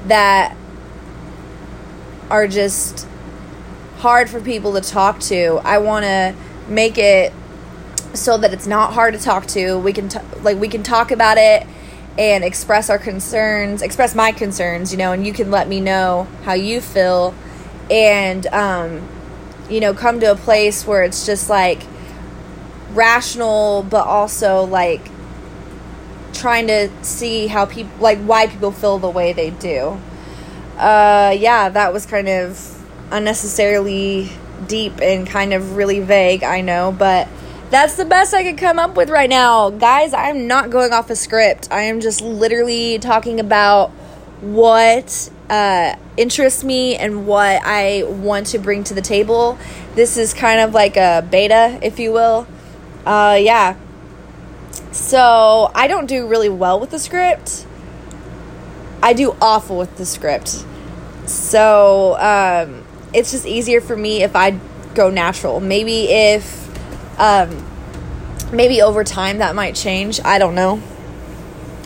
that 0.07 0.55
are 2.29 2.47
just 2.47 3.07
hard 4.05 4.29
for 4.29 4.39
people 4.39 4.73
to 4.73 4.81
talk 4.81 5.19
to, 5.19 5.59
I 5.63 5.79
want 5.79 6.05
to 6.05 6.35
make 6.67 6.99
it 6.99 7.33
so 8.13 8.37
that 8.37 8.53
it's 8.53 8.67
not 8.67 8.93
hard 8.93 9.15
to 9.15 9.19
talk 9.19 9.47
to. 9.47 9.79
We 9.79 9.93
can 9.93 10.09
t- 10.09 10.19
like 10.43 10.59
we 10.59 10.67
can 10.67 10.83
talk 10.83 11.09
about 11.09 11.39
it 11.39 11.65
and 12.15 12.43
express 12.43 12.91
our 12.91 12.99
concerns, 12.99 13.81
express 13.81 14.13
my 14.13 14.31
concerns, 14.31 14.91
you 14.91 14.99
know, 14.99 15.11
and 15.11 15.25
you 15.25 15.33
can 15.33 15.49
let 15.49 15.67
me 15.67 15.81
know 15.81 16.27
how 16.43 16.53
you 16.53 16.81
feel 16.81 17.33
and 17.89 18.45
um 18.47 19.09
you 19.71 19.79
know, 19.79 19.95
come 19.95 20.19
to 20.19 20.31
a 20.31 20.35
place 20.35 20.85
where 20.85 21.01
it's 21.01 21.25
just 21.25 21.49
like 21.49 21.81
rational 22.93 23.81
but 23.89 24.05
also 24.05 24.65
like 24.65 25.09
trying 26.31 26.67
to 26.67 26.91
see 27.03 27.47
how 27.47 27.65
people 27.65 27.91
like 27.99 28.19
why 28.19 28.45
people 28.45 28.71
feel 28.71 28.99
the 28.99 29.09
way 29.09 29.33
they 29.33 29.49
do. 29.49 29.99
Uh 30.77 31.35
yeah, 31.35 31.69
that 31.69 31.91
was 31.91 32.05
kind 32.05 32.29
of 32.29 32.74
unnecessarily 33.11 34.31
deep 34.67 35.01
and 35.01 35.27
kind 35.27 35.53
of 35.53 35.75
really 35.75 35.99
vague, 35.99 36.43
I 36.43 36.61
know, 36.61 36.95
but 36.97 37.27
that's 37.69 37.95
the 37.95 38.05
best 38.05 38.33
I 38.33 38.43
could 38.43 38.57
come 38.57 38.79
up 38.79 38.95
with 38.95 39.09
right 39.09 39.29
now. 39.29 39.69
Guys, 39.69 40.13
I'm 40.13 40.47
not 40.47 40.69
going 40.69 40.93
off 40.93 41.09
a 41.09 41.15
script. 41.15 41.67
I 41.71 41.81
am 41.81 41.99
just 41.99 42.21
literally 42.21 42.99
talking 42.99 43.39
about 43.39 43.89
what 44.41 45.29
uh, 45.49 45.95
interests 46.17 46.63
me 46.63 46.95
and 46.95 47.27
what 47.27 47.61
I 47.63 48.03
want 48.03 48.47
to 48.47 48.59
bring 48.59 48.83
to 48.85 48.93
the 48.93 49.01
table. 49.01 49.57
This 49.95 50.17
is 50.17 50.33
kind 50.33 50.61
of 50.61 50.73
like 50.73 50.97
a 50.97 51.27
beta, 51.29 51.79
if 51.81 51.99
you 51.99 52.11
will. 52.11 52.47
Uh, 53.05 53.37
yeah. 53.41 53.75
So 54.91 55.71
I 55.73 55.87
don't 55.87 56.05
do 56.05 56.27
really 56.27 56.49
well 56.49 56.79
with 56.79 56.91
the 56.91 56.99
script. 56.99 57.65
I 59.01 59.13
do 59.13 59.35
awful 59.41 59.77
with 59.77 59.97
the 59.97 60.05
script. 60.05 60.65
So 61.25 62.15
um, 62.19 62.84
it's 63.15 63.31
just 63.31 63.45
easier 63.45 63.81
for 63.81 63.95
me 63.95 64.23
if 64.23 64.35
I 64.35 64.59
go 64.93 65.09
natural. 65.09 65.59
Maybe 65.59 66.09
if 66.09 66.65
um, 67.19 67.65
maybe 68.51 68.81
over 68.81 69.03
time 69.03 69.39
that 69.39 69.55
might 69.55 69.75
change. 69.75 70.19
I 70.23 70.37
don't 70.37 70.55
know. 70.55 70.81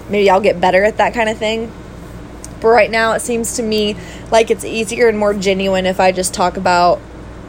Maybe 0.09 0.29
I'll 0.29 0.41
get 0.41 0.59
better 0.59 0.83
at 0.83 0.98
that 0.98 1.13
kind 1.13 1.29
of 1.29 1.38
thing. 1.38 1.71
But 2.62 2.69
right 2.69 2.91
now, 2.91 3.13
it 3.13 3.21
seems 3.21 3.55
to 3.55 3.63
me 3.63 3.95
like 4.31 4.51
it's 4.51 4.65
easier 4.65 5.07
and 5.07 5.17
more 5.17 5.33
genuine 5.33 5.86
if 5.86 6.00
I 6.00 6.12
just 6.12 6.33
talk 6.33 6.57
about 6.57 6.98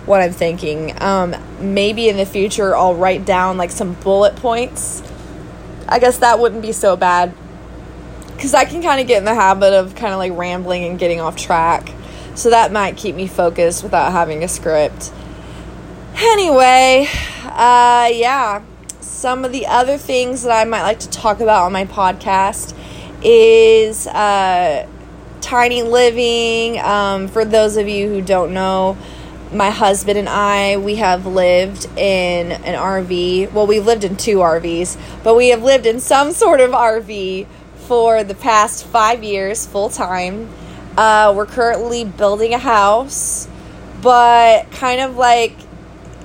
what 0.06 0.20
I'm 0.20 0.32
thinking. 0.32 1.00
Um, 1.02 1.34
maybe 1.58 2.08
in 2.08 2.16
the 2.16 2.26
future, 2.26 2.76
I'll 2.76 2.94
write 2.94 3.24
down 3.24 3.56
like 3.56 3.70
some 3.70 3.94
bullet 3.94 4.36
points. 4.36 5.02
I 5.88 5.98
guess 5.98 6.18
that 6.18 6.38
wouldn't 6.38 6.62
be 6.62 6.72
so 6.72 6.96
bad. 6.96 7.34
Because 8.34 8.54
I 8.54 8.64
can 8.64 8.82
kind 8.82 9.00
of 9.00 9.06
get 9.06 9.18
in 9.18 9.24
the 9.24 9.34
habit 9.34 9.72
of 9.72 9.94
kind 9.94 10.12
of 10.12 10.18
like 10.18 10.32
rambling 10.36 10.84
and 10.84 10.98
getting 10.98 11.20
off 11.20 11.36
track. 11.36 11.92
So 12.34 12.50
that 12.50 12.72
might 12.72 12.96
keep 12.96 13.14
me 13.14 13.26
focused 13.26 13.82
without 13.82 14.12
having 14.12 14.42
a 14.44 14.48
script. 14.48 15.12
Anyway, 16.16 17.08
uh, 17.44 18.10
yeah, 18.12 18.62
some 19.00 19.44
of 19.44 19.52
the 19.52 19.66
other 19.66 19.98
things 19.98 20.42
that 20.42 20.52
I 20.52 20.64
might 20.64 20.82
like 20.82 21.00
to 21.00 21.10
talk 21.10 21.40
about 21.40 21.64
on 21.64 21.72
my 21.72 21.84
podcast 21.84 22.76
is 23.22 24.06
uh, 24.06 24.86
tiny 25.40 25.82
living. 25.82 26.78
Um, 26.80 27.28
for 27.28 27.44
those 27.44 27.76
of 27.76 27.88
you 27.88 28.08
who 28.08 28.22
don't 28.22 28.52
know, 28.52 28.96
my 29.52 29.70
husband 29.70 30.18
and 30.18 30.28
I, 30.28 30.76
we 30.76 30.96
have 30.96 31.26
lived 31.26 31.86
in 31.98 32.52
an 32.52 32.78
RV. 32.78 33.52
Well, 33.52 33.66
we've 33.66 33.84
lived 33.84 34.04
in 34.04 34.16
two 34.16 34.38
RVs, 34.38 34.96
but 35.24 35.34
we 35.36 35.48
have 35.48 35.62
lived 35.62 35.86
in 35.86 36.00
some 36.00 36.32
sort 36.32 36.60
of 36.60 36.70
RV 36.70 37.46
for 37.86 38.22
the 38.22 38.34
past 38.34 38.86
five 38.86 39.24
years 39.24 39.66
full 39.66 39.90
time. 39.90 40.48
Uh, 40.96 41.32
we're 41.36 41.46
currently 41.46 42.04
building 42.04 42.52
a 42.54 42.58
house, 42.58 43.48
but 44.02 44.70
kind 44.72 45.00
of 45.00 45.16
like 45.16 45.54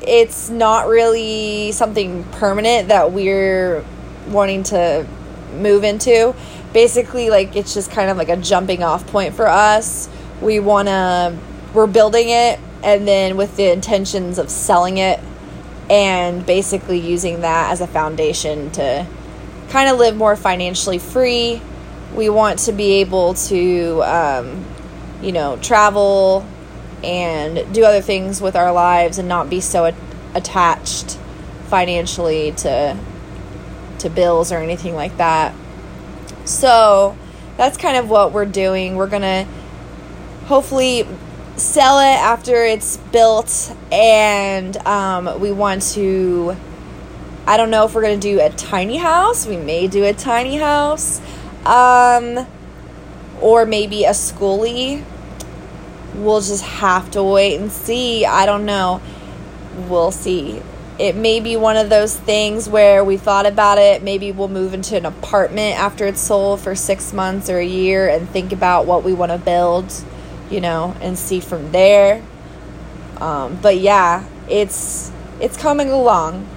it's 0.01 0.49
not 0.49 0.87
really 0.87 1.71
something 1.71 2.23
permanent 2.25 2.89
that 2.89 3.11
we're 3.11 3.83
wanting 4.27 4.63
to 4.63 5.07
move 5.53 5.83
into. 5.83 6.35
Basically, 6.73 7.29
like 7.29 7.55
it's 7.55 7.73
just 7.73 7.91
kind 7.91 8.09
of 8.09 8.17
like 8.17 8.29
a 8.29 8.37
jumping 8.37 8.83
off 8.83 9.07
point 9.07 9.33
for 9.33 9.47
us. 9.47 10.09
We 10.41 10.59
want 10.59 10.87
to, 10.87 11.37
we're 11.73 11.87
building 11.87 12.29
it 12.29 12.59
and 12.83 13.07
then 13.07 13.37
with 13.37 13.55
the 13.55 13.71
intentions 13.71 14.37
of 14.37 14.49
selling 14.49 14.97
it 14.97 15.19
and 15.89 16.45
basically 16.45 16.99
using 16.99 17.41
that 17.41 17.71
as 17.71 17.81
a 17.81 17.87
foundation 17.87 18.71
to 18.71 19.07
kind 19.69 19.89
of 19.89 19.97
live 19.97 20.15
more 20.15 20.35
financially 20.35 20.99
free. 20.99 21.61
We 22.13 22.29
want 22.29 22.59
to 22.59 22.71
be 22.71 23.01
able 23.01 23.33
to, 23.33 24.03
um, 24.03 24.65
you 25.21 25.31
know, 25.31 25.57
travel 25.57 26.45
and 27.03 27.73
do 27.73 27.83
other 27.83 28.01
things 28.01 28.41
with 28.41 28.55
our 28.55 28.71
lives 28.71 29.17
and 29.17 29.27
not 29.27 29.49
be 29.49 29.61
so 29.61 29.93
attached 30.33 31.17
financially 31.67 32.51
to 32.51 32.97
to 33.99 34.09
bills 34.09 34.51
or 34.51 34.57
anything 34.57 34.93
like 34.93 35.17
that. 35.17 35.53
So 36.43 37.17
that's 37.57 37.77
kind 37.77 37.97
of 37.97 38.09
what 38.09 38.31
we're 38.31 38.45
doing. 38.45 38.95
We're 38.95 39.07
gonna 39.07 39.47
hopefully 40.45 41.07
sell 41.55 41.99
it 41.99 42.17
after 42.19 42.65
it's 42.65 42.97
built, 42.97 43.75
and 43.91 44.75
um, 44.85 45.39
we 45.39 45.51
want 45.51 45.81
to 45.93 46.55
I 47.47 47.57
don't 47.57 47.69
know 47.69 47.85
if 47.85 47.93
we're 47.93 48.01
to 48.01 48.17
do 48.17 48.41
a 48.41 48.49
tiny 48.49 48.97
house. 48.97 49.45
We 49.45 49.57
may 49.57 49.87
do 49.87 50.03
a 50.03 50.13
tiny 50.13 50.57
house. 50.57 51.21
Um, 51.65 52.47
or 53.41 53.65
maybe 53.65 54.05
a 54.05 54.11
schoolie. 54.11 55.03
We'll 56.15 56.41
just 56.41 56.63
have 56.63 57.11
to 57.11 57.23
wait 57.23 57.59
and 57.59 57.71
see. 57.71 58.25
I 58.25 58.45
don't 58.45 58.65
know. 58.65 59.01
We'll 59.87 60.11
see. 60.11 60.61
It 60.97 61.17
may 61.17 61.41
be 61.41 61.57
one 61.57 61.75
of 61.75 61.89
those 61.89 62.15
things 62.15 62.69
where 62.69 63.03
we 63.03 63.17
thought 63.17 63.45
about 63.45 63.77
it. 63.77 64.01
Maybe 64.01 64.31
we'll 64.31 64.47
move 64.47 64.73
into 64.73 64.95
an 64.95 65.05
apartment 65.05 65.77
after 65.77 66.05
it's 66.05 66.21
sold 66.21 66.61
for 66.61 66.73
six 66.73 67.11
months 67.11 67.49
or 67.49 67.57
a 67.57 67.65
year 67.65 68.07
and 68.07 68.29
think 68.29 68.53
about 68.53 68.85
what 68.85 69.03
we 69.03 69.11
want 69.11 69.33
to 69.33 69.37
build, 69.37 69.91
you 70.49 70.61
know, 70.61 70.95
and 71.01 71.17
see 71.17 71.41
from 71.41 71.73
there. 71.73 72.23
Um, 73.17 73.59
but 73.61 73.77
yeah, 73.77 74.25
it's 74.49 75.11
it's 75.41 75.57
coming 75.57 75.89
along. 75.89 76.47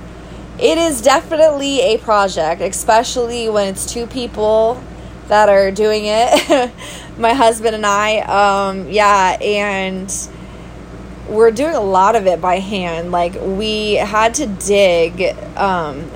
It 0.60 0.78
is 0.78 1.02
definitely 1.02 1.80
a 1.80 1.98
project, 1.98 2.60
especially 2.60 3.48
when 3.48 3.68
it's 3.68 3.92
two 3.92 4.06
people 4.06 4.80
that 5.28 5.48
are 5.48 5.70
doing 5.70 6.04
it. 6.06 6.72
My 7.18 7.32
husband 7.34 7.74
and 7.74 7.86
I, 7.86 8.18
um, 8.20 8.88
yeah, 8.90 9.36
and 9.40 10.12
we're 11.28 11.50
doing 11.50 11.74
a 11.74 11.80
lot 11.80 12.16
of 12.16 12.26
it 12.26 12.40
by 12.40 12.58
hand. 12.58 13.12
Like 13.12 13.34
we 13.40 13.94
had 13.94 14.34
to 14.34 14.46
dig, 14.46 15.36
um, 15.56 16.10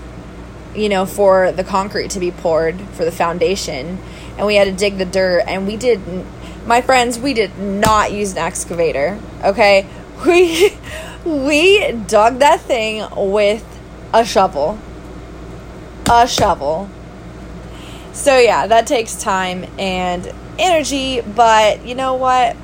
you 0.74 0.88
know, 0.88 1.06
for 1.06 1.52
the 1.52 1.64
concrete 1.64 2.10
to 2.12 2.20
be 2.20 2.30
poured 2.30 2.80
for 2.92 3.04
the 3.04 3.12
foundation, 3.12 3.98
and 4.36 4.46
we 4.46 4.56
had 4.56 4.64
to 4.64 4.72
dig 4.72 4.98
the 4.98 5.04
dirt. 5.04 5.44
And 5.46 5.66
we 5.66 5.76
did, 5.76 6.00
my 6.66 6.80
friends, 6.80 7.18
we 7.18 7.34
did 7.34 7.58
not 7.58 8.12
use 8.12 8.32
an 8.32 8.38
excavator. 8.38 9.20
Okay, 9.44 9.86
we 10.26 10.76
we 11.24 11.92
dug 11.92 12.38
that 12.38 12.60
thing 12.60 13.06
with 13.14 13.64
a 14.12 14.24
shovel, 14.24 14.78
a 16.10 16.26
shovel. 16.26 16.88
So 18.12 18.38
yeah, 18.38 18.66
that 18.66 18.86
takes 18.86 19.16
time 19.20 19.64
and 19.78 20.32
energy, 20.58 21.20
but 21.20 21.86
you 21.86 21.94
know 21.94 22.14
what? 22.14 22.56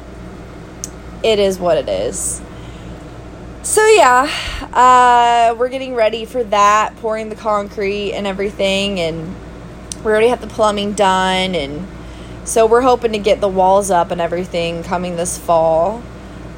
it 1.23 1.39
is 1.39 1.59
what 1.59 1.77
it 1.77 1.89
is. 1.89 2.41
So 3.63 3.87
yeah, 3.87 4.31
uh, 4.73 5.55
we're 5.59 5.69
getting 5.69 5.95
ready 5.95 6.25
for 6.25 6.45
that, 6.45 6.97
pouring 6.97 7.29
the 7.29 7.37
concrete 7.37 8.13
and 8.13 8.27
everything, 8.27 9.01
and 9.01 9.35
we 9.97 10.05
already 10.05 10.29
have 10.29 10.41
the 10.41 10.47
plumbing 10.47 10.93
done, 10.93 11.55
and 11.55 11.87
so 12.45 12.67
we're 12.67 12.81
hoping 12.81 13.13
to 13.13 13.19
get 13.19 13.41
the 13.41 13.49
walls 13.49 13.91
up 13.91 14.11
and 14.11 14.21
everything 14.21 14.83
coming 14.85 15.17
this 15.17 15.37
fall. 15.37 16.03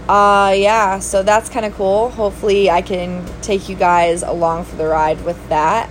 Uh, 0.08 0.54
yeah, 0.56 0.98
so 0.98 1.22
that's 1.22 1.48
kind 1.48 1.64
of 1.64 1.74
cool. 1.74 2.10
Hopefully, 2.10 2.70
I 2.70 2.82
can 2.82 3.24
take 3.42 3.68
you 3.68 3.76
guys 3.76 4.22
along 4.22 4.64
for 4.64 4.76
the 4.76 4.86
ride 4.86 5.24
with 5.24 5.48
that. 5.48 5.88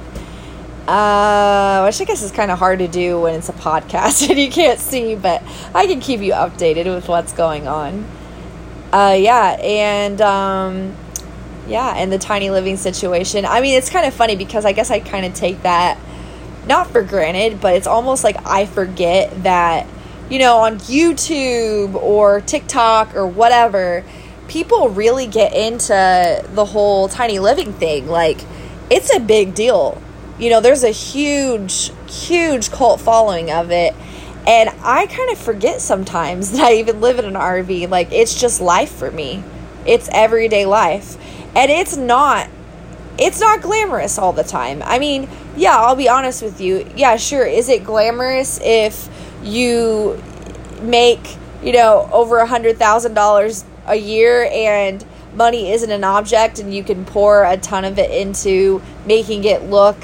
Uh, 0.90 1.84
which 1.86 2.02
I 2.02 2.06
guess 2.06 2.24
is 2.24 2.32
kind 2.32 2.50
of 2.50 2.58
hard 2.58 2.80
to 2.80 2.88
do 2.88 3.22
when 3.22 3.36
it's 3.36 3.50
a 3.50 3.54
podcast 3.54 4.28
and 4.30 4.40
you 4.40 4.50
can't 4.50 4.80
see, 4.80 5.16
but 5.16 5.44
I 5.76 5.86
can 5.86 6.00
keep 6.00 6.22
you 6.22 6.34
updated 6.34 6.86
with 6.86 7.08
what's 7.08 7.32
going 7.32 7.68
on 7.68 8.06
uh, 8.92 9.16
yeah, 9.20 9.52
and 9.62 10.20
um, 10.22 10.96
yeah, 11.68 11.94
and 11.96 12.12
the 12.12 12.18
tiny 12.18 12.50
living 12.50 12.78
situation. 12.78 13.46
I 13.46 13.62
mean, 13.62 13.78
it's 13.78 13.90
kind 13.90 14.06
of 14.06 14.14
funny 14.14 14.36
because 14.36 14.66
I 14.66 14.72
guess 14.72 14.90
I 14.90 15.00
kind 15.00 15.26
of 15.26 15.34
take 15.34 15.62
that 15.62 16.00
not 16.68 16.88
for 16.88 17.04
granted, 17.04 17.62
but 17.62 17.76
it's 17.76 17.88
almost 17.88 18.24
like 18.24 18.38
I 18.48 18.66
forget 18.66 19.44
that 19.44 19.88
you 20.30 20.40
know 20.40 20.58
on 20.58 20.80
YouTube 20.80 21.94
or 21.96 22.42
TikTok 22.42 23.16
or 23.16 23.28
whatever, 23.28 24.04
people 24.48 24.90
really 24.90 25.28
get 25.28 25.54
into 25.54 26.44
the 26.54 26.66
whole 26.66 27.08
tiny 27.10 27.38
living 27.38 27.74
thing. 27.74 28.08
Like, 28.08 28.40
it's 28.90 29.14
a 29.16 29.20
big 29.20 29.54
deal. 29.54 30.02
You 30.40 30.50
know, 30.50 30.62
there's 30.62 30.84
a 30.84 30.92
huge, 30.92 31.92
huge 32.10 32.72
cult 32.72 33.02
following 33.02 33.52
of 33.52 33.72
it 33.72 33.94
and 34.48 34.70
I 34.82 35.06
kind 35.06 35.30
of 35.32 35.38
forget 35.38 35.82
sometimes 35.82 36.52
that 36.54 36.62
I 36.62 36.74
even 36.76 37.02
live 37.02 37.20
in 37.20 37.26
an 37.26 37.36
RV. 37.36 37.90
Like, 37.90 38.12
it's 38.12 38.40
just 38.40 38.60
life 38.60 38.92
for 38.92 39.12
me. 39.12 39.44
It's 39.86 40.10
everyday 40.12 40.66
life. 40.66 41.18
And 41.56 41.72
it's 41.72 41.96
not 41.96 42.50
it's 43.18 43.42
not 43.42 43.62
glamorous 43.62 44.18
all 44.18 44.32
the 44.32 44.46
time. 44.46 44.82
I 44.82 44.98
mean, 44.98 45.28
yeah, 45.58 45.76
I'll 45.76 45.98
be 45.98 46.08
honest 46.08 46.42
with 46.42 46.62
you. 46.62 46.90
Yeah, 46.96 47.18
sure. 47.18 47.46
Is 47.46 47.68
it 47.68 47.84
glamorous 47.84 48.62
if 48.64 49.10
you 49.44 50.24
make, 50.82 51.36
you 51.62 51.74
know, 51.74 52.10
over 52.14 52.38
a 52.38 52.46
hundred 52.48 52.78
thousand 52.78 53.16
dollars 53.16 53.66
a 53.86 53.96
year 53.96 54.50
and 54.54 55.06
money 55.34 55.70
isn't 55.72 55.92
an 55.92 56.06
object 56.06 56.60
and 56.60 56.74
you 56.74 56.82
can 56.82 57.04
pour 57.04 57.44
a 57.44 57.58
ton 57.58 57.84
of 57.84 58.00
it 58.00 58.10
into 58.10 58.82
making 59.06 59.44
it 59.44 59.64
look 59.64 60.02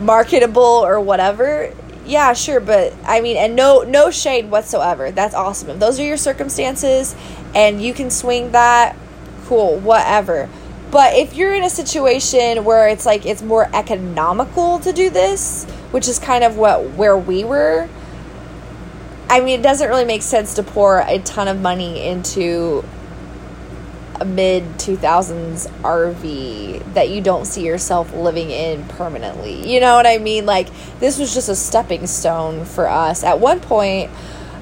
marketable 0.00 0.62
or 0.62 1.00
whatever? 1.00 1.72
yeah, 2.10 2.32
sure, 2.32 2.60
but 2.60 2.92
I 3.04 3.20
mean, 3.20 3.36
and 3.36 3.54
no, 3.54 3.82
no 3.82 4.10
shade 4.10 4.50
whatsoever. 4.50 5.10
That's 5.10 5.34
awesome. 5.34 5.70
If 5.70 5.78
those 5.78 6.00
are 6.00 6.04
your 6.04 6.16
circumstances, 6.16 7.14
and 7.54 7.82
you 7.82 7.94
can 7.94 8.10
swing 8.10 8.52
that, 8.52 8.96
cool, 9.44 9.78
whatever. 9.78 10.48
But 10.90 11.14
if 11.14 11.34
you're 11.34 11.54
in 11.54 11.62
a 11.62 11.70
situation 11.70 12.64
where 12.64 12.88
it's 12.88 13.06
like 13.06 13.24
it's 13.24 13.42
more 13.42 13.70
economical 13.74 14.80
to 14.80 14.92
do 14.92 15.08
this, 15.08 15.64
which 15.92 16.08
is 16.08 16.18
kind 16.18 16.42
of 16.42 16.56
what 16.56 16.90
where 16.90 17.16
we 17.16 17.44
were, 17.44 17.88
I 19.28 19.40
mean, 19.40 19.60
it 19.60 19.62
doesn't 19.62 19.88
really 19.88 20.04
make 20.04 20.22
sense 20.22 20.54
to 20.54 20.64
pour 20.64 21.00
a 21.00 21.20
ton 21.20 21.46
of 21.46 21.60
money 21.60 22.04
into 22.04 22.84
mid 24.24 24.64
2000s 24.78 25.68
RV 25.82 26.94
that 26.94 27.08
you 27.10 27.20
don't 27.20 27.46
see 27.46 27.64
yourself 27.64 28.14
living 28.14 28.50
in 28.50 28.84
permanently. 28.84 29.72
You 29.72 29.80
know 29.80 29.94
what 29.94 30.06
I 30.06 30.18
mean? 30.18 30.46
Like, 30.46 30.68
this 31.00 31.18
was 31.18 31.32
just 31.32 31.48
a 31.48 31.56
stepping 31.56 32.06
stone 32.06 32.64
for 32.64 32.88
us. 32.88 33.24
At 33.24 33.40
one 33.40 33.60
point, 33.60 34.10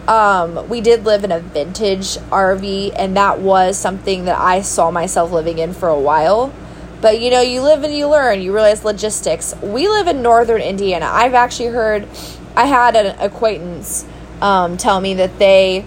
um, 0.06 0.68
we 0.68 0.80
did 0.80 1.04
live 1.04 1.24
in 1.24 1.32
a 1.32 1.40
vintage 1.40 2.16
RV, 2.30 2.94
and 2.96 3.16
that 3.16 3.40
was 3.40 3.76
something 3.76 4.24
that 4.24 4.38
I 4.38 4.62
saw 4.62 4.90
myself 4.90 5.32
living 5.32 5.58
in 5.58 5.74
for 5.74 5.88
a 5.88 5.98
while. 5.98 6.52
But 7.00 7.20
you 7.20 7.30
know, 7.30 7.40
you 7.40 7.62
live 7.62 7.84
and 7.84 7.94
you 7.94 8.08
learn, 8.08 8.40
you 8.40 8.52
realize 8.52 8.84
logistics. 8.84 9.54
We 9.62 9.88
live 9.88 10.08
in 10.08 10.22
northern 10.22 10.62
Indiana. 10.62 11.06
I've 11.12 11.34
actually 11.34 11.68
heard, 11.68 12.08
I 12.56 12.64
had 12.64 12.96
an 12.96 13.18
acquaintance 13.20 14.04
um, 14.40 14.76
tell 14.76 15.00
me 15.00 15.14
that 15.14 15.38
they 15.38 15.84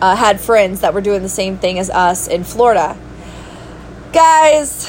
uh, 0.00 0.16
had 0.16 0.40
friends 0.40 0.80
that 0.80 0.94
were 0.94 1.00
doing 1.00 1.22
the 1.22 1.28
same 1.28 1.58
thing 1.58 1.78
as 1.78 1.90
us 1.90 2.26
in 2.28 2.44
Florida. 2.44 2.96
Guys, 4.12 4.88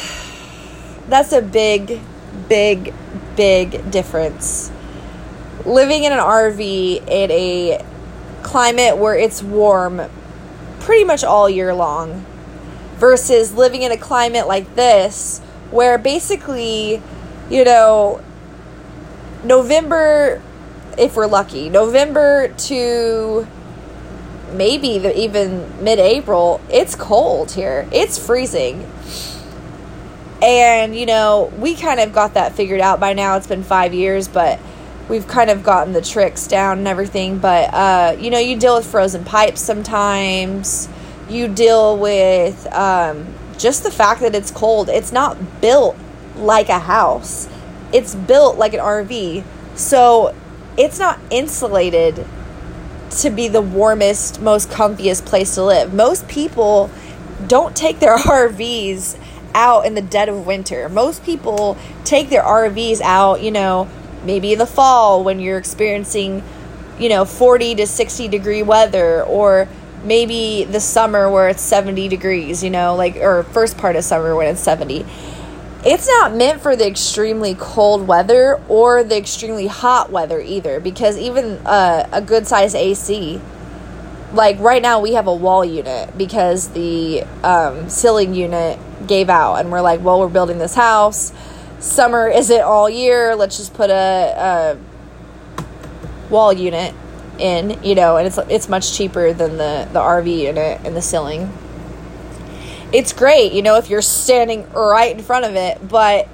that's 1.08 1.34
a 1.34 1.42
big, 1.42 2.00
big, 2.48 2.94
big 3.36 3.92
difference. 3.92 4.72
Living 5.66 6.04
in 6.04 6.12
an 6.12 6.20
RV 6.20 7.08
in 7.08 7.32
a 7.32 7.86
climate 8.42 8.98
where 8.98 9.16
it's 9.16 9.44
warm 9.44 10.02
pretty 10.80 11.04
much 11.04 11.24
all 11.24 11.50
year 11.50 11.74
long 11.74 12.26
versus 12.96 13.54
living 13.54 13.84
in 13.84 13.92
a 13.92 13.98
climate 13.98 14.48
like 14.48 14.76
this 14.76 15.40
where 15.70 15.98
basically, 15.98 17.02
you 17.50 17.64
know, 17.64 18.22
November, 19.44 20.42
if 20.98 21.16
we're 21.16 21.28
lucky, 21.28 21.70
November 21.70 22.50
to 22.50 23.48
maybe 24.54 24.98
the, 24.98 25.18
even 25.20 25.84
mid-April, 25.84 26.62
it's 26.70 26.96
cold 26.96 27.52
here. 27.52 27.88
It's 27.92 28.18
freezing. 28.18 28.90
And 30.42 30.96
you 30.96 31.06
know, 31.06 31.52
we 31.58 31.76
kind 31.76 32.00
of 32.00 32.14
got 32.14 32.34
that 32.34 32.54
figured 32.54 32.82
out 32.82 33.00
by 33.00 33.14
now. 33.14 33.38
It's 33.38 33.48
been 33.48 33.64
5 33.64 33.94
years, 33.94 34.28
but 34.28 34.60
we've 35.08 35.28
kind 35.28 35.50
of 35.50 35.62
gotten 35.62 35.94
the 35.94 36.02
tricks 36.02 36.48
down 36.48 36.80
and 36.80 36.88
everything, 36.88 37.38
but 37.38 37.74
uh, 37.74 38.16
you 38.20 38.30
know, 38.30 38.40
you 38.40 38.58
deal 38.58 38.76
with 38.78 38.88
frozen 38.88 39.24
pipes 39.24 39.62
sometimes. 39.62 40.88
You 41.30 41.48
deal 41.48 41.98
with 41.98 42.66
um, 42.74 43.28
just 43.58 43.84
the 43.84 43.92
fact 43.92 44.22
that 44.22 44.34
it's 44.36 44.52
cold. 44.52 44.90
It's 44.90 45.12
not 45.12 45.62
built 45.62 45.96
like 46.36 46.70
a 46.70 46.80
house. 46.80 47.48
It's 47.94 48.16
built 48.16 48.58
like 48.58 48.74
an 48.74 48.80
RV. 48.80 49.44
So, 49.76 50.36
it's 50.78 51.00
not 51.00 51.20
insulated 51.30 52.26
to 53.12 53.30
be 53.30 53.48
the 53.48 53.62
warmest, 53.62 54.42
most 54.42 54.70
comfiest 54.70 55.26
place 55.26 55.56
to 55.56 55.64
live. 55.64 55.94
Most 55.94 56.28
people 56.28 56.90
don't 57.48 57.76
take 57.76 58.00
their 58.00 58.18
RVs 58.18 59.20
out 59.54 59.86
in 59.86 59.96
the 59.96 60.02
dead 60.02 60.30
of 60.30 60.46
winter. 60.46 60.88
Most 60.90 61.24
people 61.24 61.78
take 62.04 62.30
their 62.30 62.44
RVs 62.44 63.02
out, 63.02 63.42
you 63.42 63.52
know, 63.52 63.90
maybe 64.24 64.54
in 64.54 64.60
the 64.60 64.66
fall 64.66 65.24
when 65.24 65.40
you're 65.40 65.58
experiencing, 65.58 66.44
you 67.00 67.10
know, 67.10 67.26
40 67.26 67.76
to 67.76 67.88
60 67.88 68.28
degree 68.28 68.64
weather 68.64 69.24
or 69.24 69.68
maybe 70.04 70.64
the 70.64 70.80
summer 70.80 71.30
where 71.30 71.50
it's 71.50 71.62
70 71.62 72.08
degrees, 72.08 72.64
you 72.64 72.70
know, 72.70 72.96
like 72.96 73.18
or 73.18 73.44
first 73.44 73.78
part 73.78 73.96
of 73.96 74.04
summer 74.04 74.36
when 74.36 74.48
it's 74.48 74.62
70 74.62 75.06
it's 75.84 76.08
not 76.08 76.36
meant 76.36 76.62
for 76.62 76.76
the 76.76 76.88
extremely 76.88 77.56
cold 77.56 78.08
weather 78.08 78.62
or 78.68 79.04
the 79.04 79.18
extremely 79.18 79.68
hot 79.68 80.12
weather 80.12 80.40
either 80.40 80.80
because 80.80 81.18
even 81.18 81.58
uh, 81.66 82.08
a 82.12 82.22
good 82.22 82.46
size 82.48 82.76
AC 82.76 83.42
like 84.34 84.60
right 84.60 84.82
now 84.82 85.00
we 85.00 85.14
have 85.14 85.28
a 85.28 85.34
wall 85.34 85.66
unit 85.66 86.18
because 86.18 86.70
the 86.70 87.24
um, 87.44 87.90
ceiling 87.90 88.34
unit 88.34 88.80
gave 89.08 89.30
out 89.30 89.56
and 89.56 89.72
we're 89.72 89.82
like 89.82 90.00
well 90.02 90.20
we're 90.20 90.30
building 90.30 90.58
this 90.58 90.76
house 90.76 91.34
summer 91.82 92.28
isn't 92.28 92.62
all 92.62 92.90
year. 92.90 93.36
Let's 93.36 93.58
just 93.58 93.74
put 93.74 93.90
a, 93.90 94.78
a 94.78 96.32
wall 96.32 96.54
unit 96.54 96.94
in, 97.40 97.84
you 97.84 97.96
know, 97.96 98.18
and 98.18 98.28
it's 98.28 98.38
it's 98.50 98.70
much 98.70 98.96
cheaper 98.96 99.34
than 99.34 99.58
the 99.58 99.88
the 99.92 100.00
RV 100.00 100.38
unit 100.38 100.82
and 100.86 100.96
the 100.96 101.02
ceiling. 101.02 101.52
It's 102.94 103.14
great, 103.14 103.54
you 103.54 103.62
know, 103.62 103.78
if 103.78 103.90
you're 103.90 104.02
standing 104.02 104.70
right 104.74 105.16
in 105.16 105.24
front 105.24 105.46
of 105.46 105.56
it, 105.56 105.88
but 105.88 106.28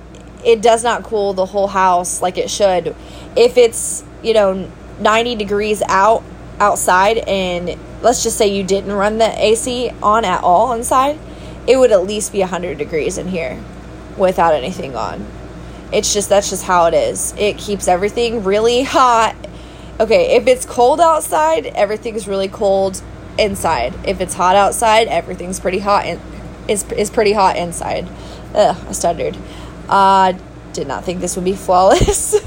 it 0.43 0.61
does 0.61 0.83
not 0.83 1.03
cool 1.03 1.33
the 1.33 1.45
whole 1.45 1.67
house 1.67 2.21
like 2.21 2.37
it 2.37 2.49
should. 2.49 2.95
If 3.35 3.57
it's, 3.57 4.03
you 4.23 4.33
know, 4.33 4.71
90 4.99 5.35
degrees 5.35 5.83
out 5.83 6.23
outside 6.59 7.17
and 7.19 7.77
let's 8.01 8.23
just 8.23 8.37
say 8.37 8.47
you 8.47 8.63
didn't 8.63 8.91
run 8.91 9.19
the 9.19 9.45
AC 9.45 9.91
on 10.01 10.25
at 10.25 10.43
all 10.43 10.73
inside, 10.73 11.19
it 11.67 11.77
would 11.77 11.91
at 11.91 12.03
least 12.03 12.31
be 12.31 12.39
100 12.39 12.77
degrees 12.79 13.19
in 13.19 13.27
here 13.27 13.63
without 14.17 14.55
anything 14.55 14.95
on. 14.95 15.27
It's 15.91 16.11
just 16.11 16.29
that's 16.29 16.49
just 16.49 16.63
how 16.63 16.87
it 16.87 16.95
is. 16.95 17.35
It 17.37 17.59
keeps 17.59 17.87
everything 17.87 18.43
really 18.43 18.81
hot. 18.83 19.35
Okay, 19.99 20.35
if 20.35 20.47
it's 20.47 20.65
cold 20.65 20.99
outside, 20.99 21.67
everything's 21.67 22.27
really 22.27 22.47
cold 22.47 23.01
inside. 23.37 23.93
If 24.05 24.21
it's 24.21 24.33
hot 24.33 24.55
outside, 24.55 25.07
everything's 25.07 25.59
pretty 25.59 25.79
hot 25.79 26.05
and 26.05 26.19
is 26.67 26.89
is 26.91 27.09
pretty 27.09 27.33
hot 27.33 27.55
inside. 27.57 28.07
Ugh, 28.53 28.77
I 28.87 28.91
stuttered. 28.91 29.37
Uh 29.89 30.33
did 30.73 30.87
not 30.87 31.03
think 31.03 31.21
this 31.21 31.35
would 31.35 31.45
be 31.45 31.53
flawless, 31.65 32.39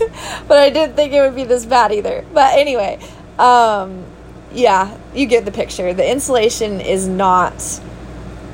but 0.47 0.59
I 0.59 0.71
didn't 0.71 0.97
think 0.97 1.13
it 1.13 1.21
would 1.21 1.35
be 1.35 1.45
this 1.45 1.67
bad 1.67 1.93
either. 1.93 2.25
But 2.33 2.59
anyway, 2.59 2.99
um 3.39 4.05
yeah, 4.53 4.97
you 5.15 5.27
get 5.27 5.45
the 5.45 5.53
picture. 5.53 5.95
The 5.95 6.09
insulation 6.09 6.81
is 6.81 7.07
not 7.07 7.81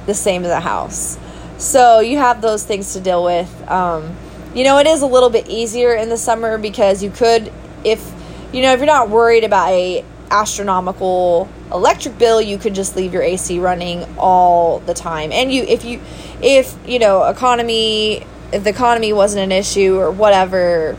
the 0.06 0.14
same 0.14 0.44
as 0.44 0.50
a 0.50 0.60
house. 0.60 1.18
So 1.58 2.00
you 2.00 2.18
have 2.18 2.42
those 2.42 2.64
things 2.64 2.92
to 2.92 3.00
deal 3.00 3.24
with. 3.24 3.70
Um, 3.70 4.14
you 4.54 4.64
know, 4.64 4.78
it 4.78 4.86
is 4.86 5.02
a 5.02 5.06
little 5.06 5.30
bit 5.30 5.48
easier 5.48 5.94
in 5.94 6.08
the 6.08 6.16
summer 6.16 6.58
because 6.58 7.02
you 7.02 7.10
could, 7.10 7.52
if 7.84 8.12
you 8.52 8.62
know, 8.62 8.72
if 8.72 8.78
you're 8.78 8.86
not 8.86 9.10
worried 9.10 9.44
about 9.44 9.70
a 9.70 10.04
astronomical 10.30 11.48
electric 11.72 12.18
bill, 12.18 12.40
you 12.40 12.58
could 12.58 12.74
just 12.74 12.96
leave 12.96 13.12
your 13.12 13.22
AC 13.22 13.58
running 13.58 14.04
all 14.18 14.80
the 14.80 14.94
time. 14.94 15.32
And 15.32 15.52
you, 15.52 15.62
if 15.62 15.84
you, 15.84 16.00
if 16.42 16.76
you 16.86 16.98
know, 16.98 17.24
economy, 17.24 18.26
if 18.52 18.64
the 18.64 18.70
economy 18.70 19.12
wasn't 19.12 19.44
an 19.44 19.52
issue 19.52 19.98
or 19.98 20.10
whatever, 20.10 20.96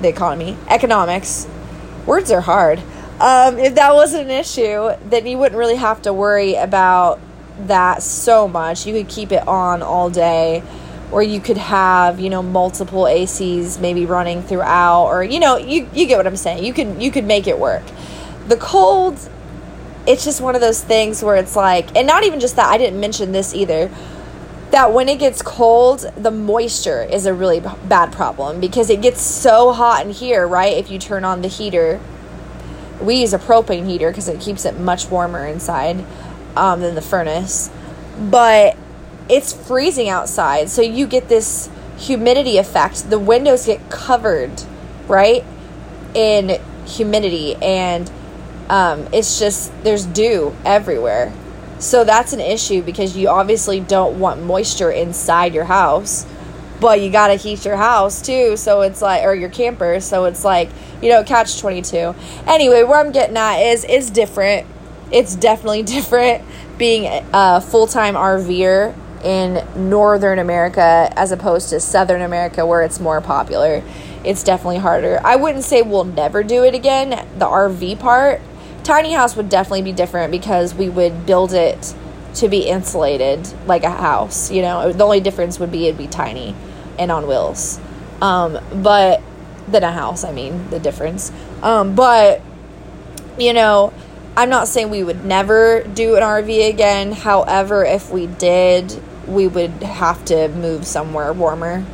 the 0.00 0.08
economy, 0.08 0.56
economics, 0.68 1.46
words 2.06 2.30
are 2.30 2.40
hard. 2.40 2.80
Um, 3.20 3.58
if 3.58 3.76
that 3.76 3.94
wasn't 3.94 4.24
an 4.24 4.30
issue, 4.30 4.90
then 5.08 5.26
you 5.26 5.38
wouldn't 5.38 5.58
really 5.58 5.76
have 5.76 6.02
to 6.02 6.12
worry 6.12 6.54
about 6.56 7.20
that 7.60 8.02
so 8.02 8.48
much. 8.48 8.86
You 8.86 8.94
could 8.94 9.08
keep 9.08 9.32
it 9.32 9.46
on 9.46 9.82
all 9.82 10.10
day, 10.10 10.62
or 11.12 11.22
you 11.22 11.40
could 11.40 11.56
have 11.56 12.18
you 12.18 12.28
know 12.28 12.42
multiple 12.42 13.04
ACs 13.04 13.80
maybe 13.80 14.04
running 14.04 14.42
throughout, 14.42 15.06
or 15.06 15.22
you 15.22 15.38
know 15.38 15.56
you 15.56 15.88
you 15.94 16.06
get 16.06 16.16
what 16.16 16.26
I'm 16.26 16.36
saying. 16.36 16.64
You 16.64 16.72
could 16.72 17.00
you 17.00 17.10
could 17.10 17.24
make 17.24 17.46
it 17.46 17.58
work. 17.58 17.84
The 18.46 18.56
cold, 18.56 19.18
it's 20.06 20.24
just 20.24 20.40
one 20.40 20.54
of 20.54 20.60
those 20.60 20.82
things 20.82 21.22
where 21.22 21.36
it's 21.36 21.56
like, 21.56 21.96
and 21.96 22.06
not 22.06 22.24
even 22.24 22.40
just 22.40 22.56
that. 22.56 22.68
I 22.68 22.78
didn't 22.78 23.00
mention 23.00 23.32
this 23.32 23.54
either. 23.54 23.90
That 24.70 24.92
when 24.92 25.08
it 25.08 25.18
gets 25.18 25.40
cold, 25.40 26.00
the 26.16 26.32
moisture 26.32 27.02
is 27.02 27.26
a 27.26 27.34
really 27.34 27.60
bad 27.60 28.12
problem 28.12 28.60
because 28.60 28.90
it 28.90 29.00
gets 29.00 29.20
so 29.20 29.72
hot 29.72 30.04
in 30.04 30.12
here, 30.12 30.46
right? 30.48 30.76
If 30.76 30.90
you 30.90 30.98
turn 30.98 31.24
on 31.24 31.42
the 31.42 31.48
heater, 31.48 32.00
we 33.00 33.16
use 33.16 33.32
a 33.32 33.38
propane 33.38 33.86
heater 33.86 34.10
because 34.10 34.28
it 34.28 34.40
keeps 34.40 34.64
it 34.64 34.78
much 34.78 35.08
warmer 35.10 35.46
inside 35.46 36.04
um, 36.56 36.80
than 36.80 36.94
the 36.94 37.02
furnace. 37.02 37.70
But 38.18 38.76
it's 39.28 39.52
freezing 39.52 40.08
outside, 40.08 40.68
so 40.70 40.82
you 40.82 41.06
get 41.06 41.28
this 41.28 41.70
humidity 41.96 42.58
effect. 42.58 43.10
The 43.10 43.18
windows 43.18 43.66
get 43.66 43.90
covered, 43.90 44.62
right, 45.06 45.44
in 46.14 46.60
humidity, 46.86 47.54
and 47.56 48.10
um, 48.68 49.08
it's 49.12 49.38
just 49.38 49.72
there's 49.82 50.06
dew 50.06 50.54
everywhere. 50.64 51.32
So 51.78 52.04
that's 52.04 52.32
an 52.32 52.40
issue 52.40 52.82
because 52.82 53.16
you 53.16 53.28
obviously 53.28 53.80
don't 53.80 54.18
want 54.18 54.42
moisture 54.42 54.90
inside 54.90 55.54
your 55.54 55.64
house, 55.64 56.24
but 56.80 57.00
you 57.00 57.10
gotta 57.10 57.34
heat 57.34 57.64
your 57.64 57.76
house 57.76 58.22
too. 58.22 58.56
So 58.56 58.82
it's 58.82 59.02
like, 59.02 59.24
or 59.24 59.34
your 59.34 59.50
camper. 59.50 60.00
So 60.00 60.24
it's 60.24 60.44
like, 60.44 60.70
you 61.02 61.10
know, 61.10 61.24
catch 61.24 61.60
twenty 61.60 61.82
two. 61.82 62.14
Anyway, 62.46 62.82
where 62.84 63.00
I'm 63.00 63.12
getting 63.12 63.36
at 63.36 63.58
is 63.58 63.84
is 63.84 64.10
different 64.10 64.66
it's 65.10 65.36
definitely 65.36 65.82
different 65.94 66.44
being 66.76 67.24
a 67.32 67.60
full 67.60 67.86
time 67.86 68.14
RVer 68.14 68.94
in 69.22 69.88
Northern 69.88 70.38
America 70.38 71.10
as 71.16 71.32
opposed 71.32 71.70
to 71.70 71.80
Southern 71.80 72.20
America 72.20 72.66
where 72.66 72.82
it's 72.82 73.00
more 73.00 73.20
popular. 73.20 73.82
It's 74.22 74.42
definitely 74.42 74.78
harder. 74.78 75.20
I 75.24 75.36
wouldn't 75.36 75.64
say 75.64 75.82
we'll 75.82 76.04
never 76.04 76.42
do 76.42 76.64
it 76.64 76.74
again, 76.74 77.10
the 77.38 77.46
RV 77.46 78.00
part. 78.00 78.40
Tiny 78.84 79.12
house 79.14 79.34
would 79.34 79.48
definitely 79.48 79.82
be 79.82 79.92
different 79.92 80.30
because 80.30 80.74
we 80.74 80.90
would 80.90 81.24
build 81.26 81.54
it 81.54 81.94
to 82.34 82.48
be 82.48 82.60
insulated 82.60 83.48
like 83.66 83.82
a 83.82 83.90
house. 83.90 84.50
You 84.50 84.62
know, 84.62 84.92
the 84.92 85.04
only 85.04 85.20
difference 85.20 85.58
would 85.58 85.72
be 85.72 85.86
it'd 85.86 85.98
be 85.98 86.06
tiny 86.06 86.54
and 86.98 87.10
on 87.10 87.26
wheels. 87.26 87.80
Um, 88.20 88.58
but 88.74 89.22
than 89.68 89.82
a 89.82 89.92
house, 89.92 90.22
I 90.24 90.32
mean, 90.32 90.68
the 90.70 90.78
difference. 90.78 91.32
Um, 91.62 91.94
but, 91.94 92.42
you 93.38 93.52
know, 93.52 93.92
I'm 94.36 94.50
not 94.50 94.68
saying 94.68 94.90
we 94.90 95.02
would 95.02 95.24
never 95.24 95.82
do 95.82 96.16
an 96.16 96.22
RV 96.22 96.68
again. 96.68 97.12
However, 97.12 97.84
if 97.84 98.10
we 98.10 98.26
did, 98.26 99.00
we 99.26 99.46
would 99.46 99.70
have 99.82 100.24
to 100.26 100.48
move 100.48 100.86
somewhere 100.86 101.32
warmer. 101.32 101.84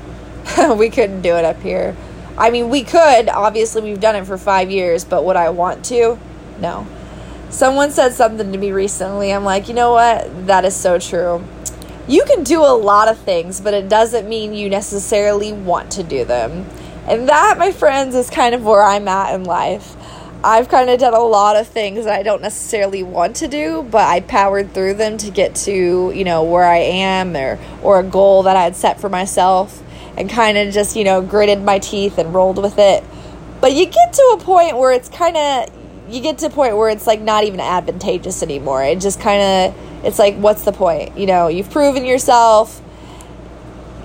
we 0.76 0.90
couldn't 0.90 1.22
do 1.22 1.36
it 1.36 1.44
up 1.44 1.60
here. 1.60 1.96
I 2.36 2.50
mean, 2.50 2.70
we 2.70 2.82
could. 2.82 3.28
Obviously, 3.28 3.82
we've 3.82 4.00
done 4.00 4.16
it 4.16 4.24
for 4.24 4.38
five 4.38 4.70
years, 4.70 5.04
but 5.04 5.24
would 5.24 5.36
I 5.36 5.50
want 5.50 5.84
to? 5.86 6.18
No. 6.60 6.86
Someone 7.48 7.90
said 7.90 8.12
something 8.12 8.52
to 8.52 8.58
me 8.58 8.70
recently. 8.70 9.32
I'm 9.32 9.44
like, 9.44 9.68
you 9.68 9.74
know 9.74 9.92
what? 9.92 10.46
That 10.46 10.64
is 10.64 10.76
so 10.76 10.98
true. 10.98 11.44
You 12.06 12.24
can 12.24 12.44
do 12.44 12.60
a 12.60 12.74
lot 12.74 13.08
of 13.08 13.18
things, 13.18 13.60
but 13.60 13.74
it 13.74 13.88
doesn't 13.88 14.28
mean 14.28 14.52
you 14.52 14.68
necessarily 14.68 15.52
want 15.52 15.92
to 15.92 16.02
do 16.02 16.24
them. 16.24 16.66
And 17.06 17.28
that, 17.28 17.56
my 17.58 17.72
friends, 17.72 18.14
is 18.14 18.30
kind 18.30 18.54
of 18.54 18.64
where 18.64 18.82
I'm 18.82 19.08
at 19.08 19.34
in 19.34 19.44
life. 19.44 19.96
I've 20.42 20.68
kind 20.68 20.88
of 20.88 20.98
done 20.98 21.12
a 21.12 21.20
lot 21.20 21.56
of 21.56 21.68
things 21.68 22.04
that 22.04 22.18
I 22.18 22.22
don't 22.22 22.40
necessarily 22.40 23.02
want 23.02 23.36
to 23.36 23.48
do, 23.48 23.82
but 23.82 24.06
I 24.08 24.20
powered 24.20 24.72
through 24.72 24.94
them 24.94 25.18
to 25.18 25.30
get 25.30 25.54
to, 25.56 26.12
you 26.14 26.24
know, 26.24 26.42
where 26.44 26.64
I 26.64 26.78
am 26.78 27.36
or 27.36 27.58
or 27.82 28.00
a 28.00 28.02
goal 28.02 28.44
that 28.44 28.56
I 28.56 28.62
had 28.62 28.74
set 28.74 29.00
for 29.00 29.10
myself 29.10 29.82
and 30.16 30.30
kind 30.30 30.56
of 30.56 30.72
just, 30.72 30.96
you 30.96 31.04
know, 31.04 31.20
gritted 31.20 31.62
my 31.62 31.78
teeth 31.78 32.16
and 32.16 32.32
rolled 32.32 32.62
with 32.62 32.78
it. 32.78 33.04
But 33.60 33.74
you 33.74 33.84
get 33.84 34.14
to 34.14 34.36
a 34.38 34.42
point 34.42 34.78
where 34.78 34.92
it's 34.92 35.10
kind 35.10 35.36
of 35.36 35.79
you 36.10 36.20
get 36.20 36.38
to 36.38 36.46
a 36.46 36.50
point 36.50 36.76
where 36.76 36.90
it's 36.90 37.06
like 37.06 37.20
not 37.20 37.44
even 37.44 37.60
advantageous 37.60 38.42
anymore. 38.42 38.82
It 38.84 39.00
just 39.00 39.20
kind 39.20 39.42
of 39.42 40.04
it's 40.04 40.18
like 40.18 40.36
what's 40.36 40.64
the 40.64 40.72
point? 40.72 41.16
You 41.16 41.26
know, 41.26 41.48
you've 41.48 41.70
proven 41.70 42.04
yourself. 42.04 42.82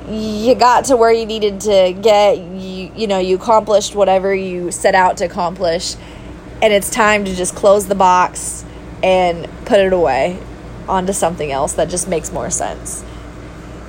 You 0.10 0.54
got 0.54 0.86
to 0.86 0.98
where 0.98 1.12
you 1.12 1.26
needed 1.26 1.62
to 1.62 1.98
get. 2.02 2.38
You 2.38 2.92
you 2.96 3.08
know, 3.08 3.20
you 3.20 3.36
accomplished 3.36 3.96
whatever 3.96 4.34
you 4.34 4.72
set 4.72 4.96
out 4.96 5.18
to 5.18 5.26
accomplish 5.26 5.96
and 6.62 6.74
it's 6.74 6.90
time 6.90 7.26
to 7.26 7.36
just 7.36 7.56
close 7.56 7.88
the 7.88 7.96
box 7.96 8.66
and 9.04 9.48
put 9.66 9.80
it 9.80 9.94
away 9.94 10.40
onto 10.88 11.14
something 11.14 11.52
else 11.52 11.74
that 11.74 11.90
just 11.90 12.08
makes 12.08 12.32
more 12.32 12.50
sense. 12.50 13.04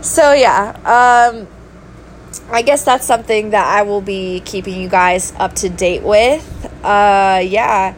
So 0.01 0.33
yeah, 0.33 0.71
um, 0.85 1.47
I 2.51 2.63
guess 2.63 2.85
that's 2.85 3.07
something 3.07 3.51
that 3.51 3.67
I 3.67 3.83
will 3.83 4.01
be 4.01 4.41
keeping 4.45 4.81
you 4.81 4.89
guys 4.89 5.33
up 5.39 5.55
to 5.55 5.69
date 5.69 6.03
with. 6.03 6.45
Uh, 6.85 7.41
yeah, 7.43 7.95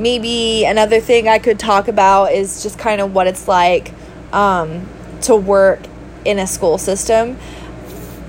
maybe 0.00 0.64
another 0.64 1.00
thing 1.00 1.28
I 1.28 1.38
could 1.38 1.58
talk 1.58 1.88
about 1.88 2.32
is 2.32 2.62
just 2.62 2.78
kind 2.78 3.00
of 3.00 3.14
what 3.14 3.26
it's 3.26 3.46
like 3.46 3.92
um, 4.32 4.88
to 5.22 5.36
work 5.36 5.80
in 6.24 6.38
a 6.38 6.46
school 6.46 6.78
system. 6.78 7.38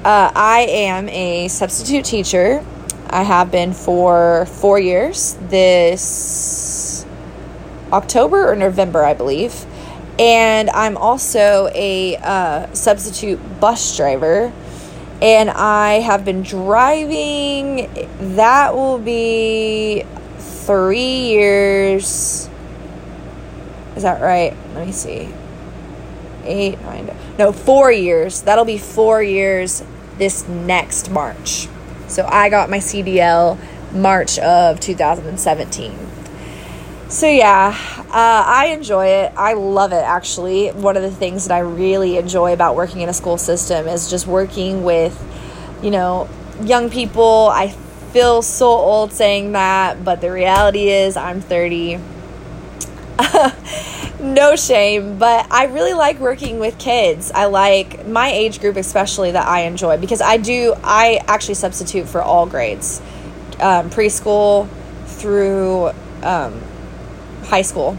Uh, 0.04 0.32
I 0.34 0.66
am 0.70 1.10
a 1.10 1.48
substitute 1.48 2.06
teacher 2.06 2.66
I 3.14 3.24
have 3.24 3.52
been 3.52 3.74
for 3.74 4.46
four 4.46 4.80
years 4.80 5.38
this 5.50 7.06
October 7.92 8.50
or 8.50 8.56
November, 8.56 9.04
I 9.04 9.14
believe. 9.14 9.66
And 10.18 10.70
I'm 10.70 10.96
also 10.96 11.70
a 11.76 12.16
uh, 12.16 12.74
substitute 12.74 13.38
bus 13.60 13.98
driver. 13.98 14.54
And 15.22 15.50
I 15.50 16.00
have 16.00 16.24
been 16.24 16.42
driving, 16.42 17.90
that 18.36 18.74
will 18.74 18.98
be 18.98 20.06
three 20.66 21.28
years. 21.28 22.50
Is 23.96 24.04
that 24.04 24.22
right? 24.22 24.56
Let 24.74 24.86
me 24.86 24.92
see. 24.92 25.30
Eight, 26.44 26.82
nine, 26.82 27.16
no, 27.38 27.52
four 27.52 27.92
years. 27.92 28.42
That'll 28.42 28.66
be 28.66 28.78
four 28.78 29.22
years 29.22 29.84
this 30.18 30.48
next 30.48 31.12
March. 31.12 31.68
So 32.08 32.26
I 32.26 32.50
got 32.50 32.70
my 32.70 32.80
CDL 32.80 33.58
March 33.94 34.40
of 34.40 34.80
2017. 34.80 35.94
So 37.10 37.28
yeah, 37.28 37.76
uh, 38.08 38.44
I 38.48 38.68
enjoy 38.68 39.08
it. 39.08 39.34
I 39.36 39.54
love 39.54 39.92
it 39.92 40.04
actually. 40.04 40.70
One 40.70 40.96
of 40.96 41.04
the 41.04 41.12
things 41.12 41.48
that 41.48 41.54
I 41.54 41.60
really 41.60 42.18
enjoy 42.18 42.54
about 42.54 42.76
working 42.76 43.02
in 43.02 43.10
a 43.10 43.14
school 43.14 43.38
system 43.38 43.88
is 43.88 44.10
just 44.10 44.28
working 44.28 44.84
with 44.84 45.18
you 45.82 45.92
know, 45.92 46.30
young 46.64 46.90
people, 46.90 47.50
I 47.52 47.68
feel 48.12 48.42
so 48.42 48.68
old 48.68 49.14
saying 49.14 49.54
that, 49.54 50.04
but 50.04 50.22
the 50.22 50.32
reality 50.32 50.90
is 50.90 51.16
I'm 51.16 51.42
30. 51.42 52.00
no 54.20 54.56
shame, 54.56 55.18
but 55.18 55.52
I 55.52 55.66
really 55.66 55.94
like 55.94 56.20
working 56.20 56.60
with 56.60 56.78
kids. 56.78 57.32
I 57.32 57.46
like 57.46 58.06
my 58.06 58.30
age 58.30 58.60
group, 58.60 58.76
especially 58.76 59.32
that 59.32 59.48
I 59.48 59.62
enjoy 59.62 59.98
because 59.98 60.22
I 60.22 60.38
do, 60.38 60.74
I 60.84 61.22
actually 61.28 61.56
substitute 61.56 62.08
for 62.08 62.22
all 62.22 62.46
grades 62.46 63.02
um, 63.60 63.90
preschool 63.90 64.68
through 65.06 65.90
um, 66.24 66.62
high 67.44 67.62
school. 67.62 67.98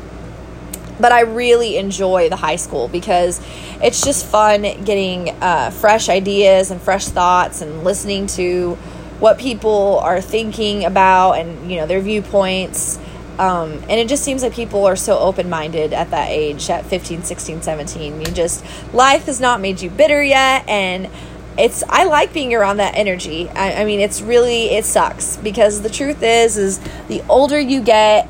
But 1.01 1.13
I 1.13 1.21
really 1.21 1.79
enjoy 1.79 2.29
the 2.29 2.37
high 2.37 2.57
school 2.57 2.87
because 2.89 3.41
it's 3.83 4.03
just 4.05 4.27
fun 4.27 4.63
getting 4.63 5.31
uh, 5.41 5.71
fresh 5.71 6.09
ideas 6.09 6.71
and 6.71 6.81
fresh 6.81 7.07
thoughts 7.07 7.63
and 7.63 7.83
listening 7.83 8.27
to 8.29 8.77
what 9.23 9.39
people 9.39 10.01
are 10.01 10.21
thinking 10.21 10.85
about 10.85 11.35
and 11.35 11.71
you 11.71 11.77
know 11.77 11.87
their 11.87 12.01
viewpoints. 12.01 12.99
Um, 13.39 13.73
and 13.89 13.93
it 13.93 14.09
just 14.09 14.25
seems 14.25 14.43
like 14.43 14.53
people 14.53 14.85
are 14.85 14.97
so 14.97 15.17
open-minded 15.19 15.93
at 15.93 16.11
that 16.11 16.29
age 16.29 16.69
at 16.69 16.85
15 16.85 17.23
16 17.23 17.63
17 17.63 18.21
you 18.21 18.27
just 18.27 18.63
life 18.93 19.25
has 19.25 19.41
not 19.41 19.59
made 19.59 19.81
you 19.81 19.89
bitter 19.89 20.23
yet 20.23 20.69
and 20.69 21.09
it's 21.57 21.83
i 21.89 22.05
like 22.05 22.35
being 22.35 22.53
around 22.53 22.77
that 22.77 22.95
energy. 22.95 23.49
I, 23.49 23.83
I 23.83 23.85
mean 23.85 24.01
it's 24.01 24.21
really 24.21 24.71
it 24.71 24.85
sucks 24.85 25.39
because 25.39 25.81
the 25.81 25.89
truth 25.89 26.23
is 26.23 26.59
is 26.59 26.81
the 27.09 27.23
older 27.29 27.59
you 27.59 27.81
get 27.81 28.29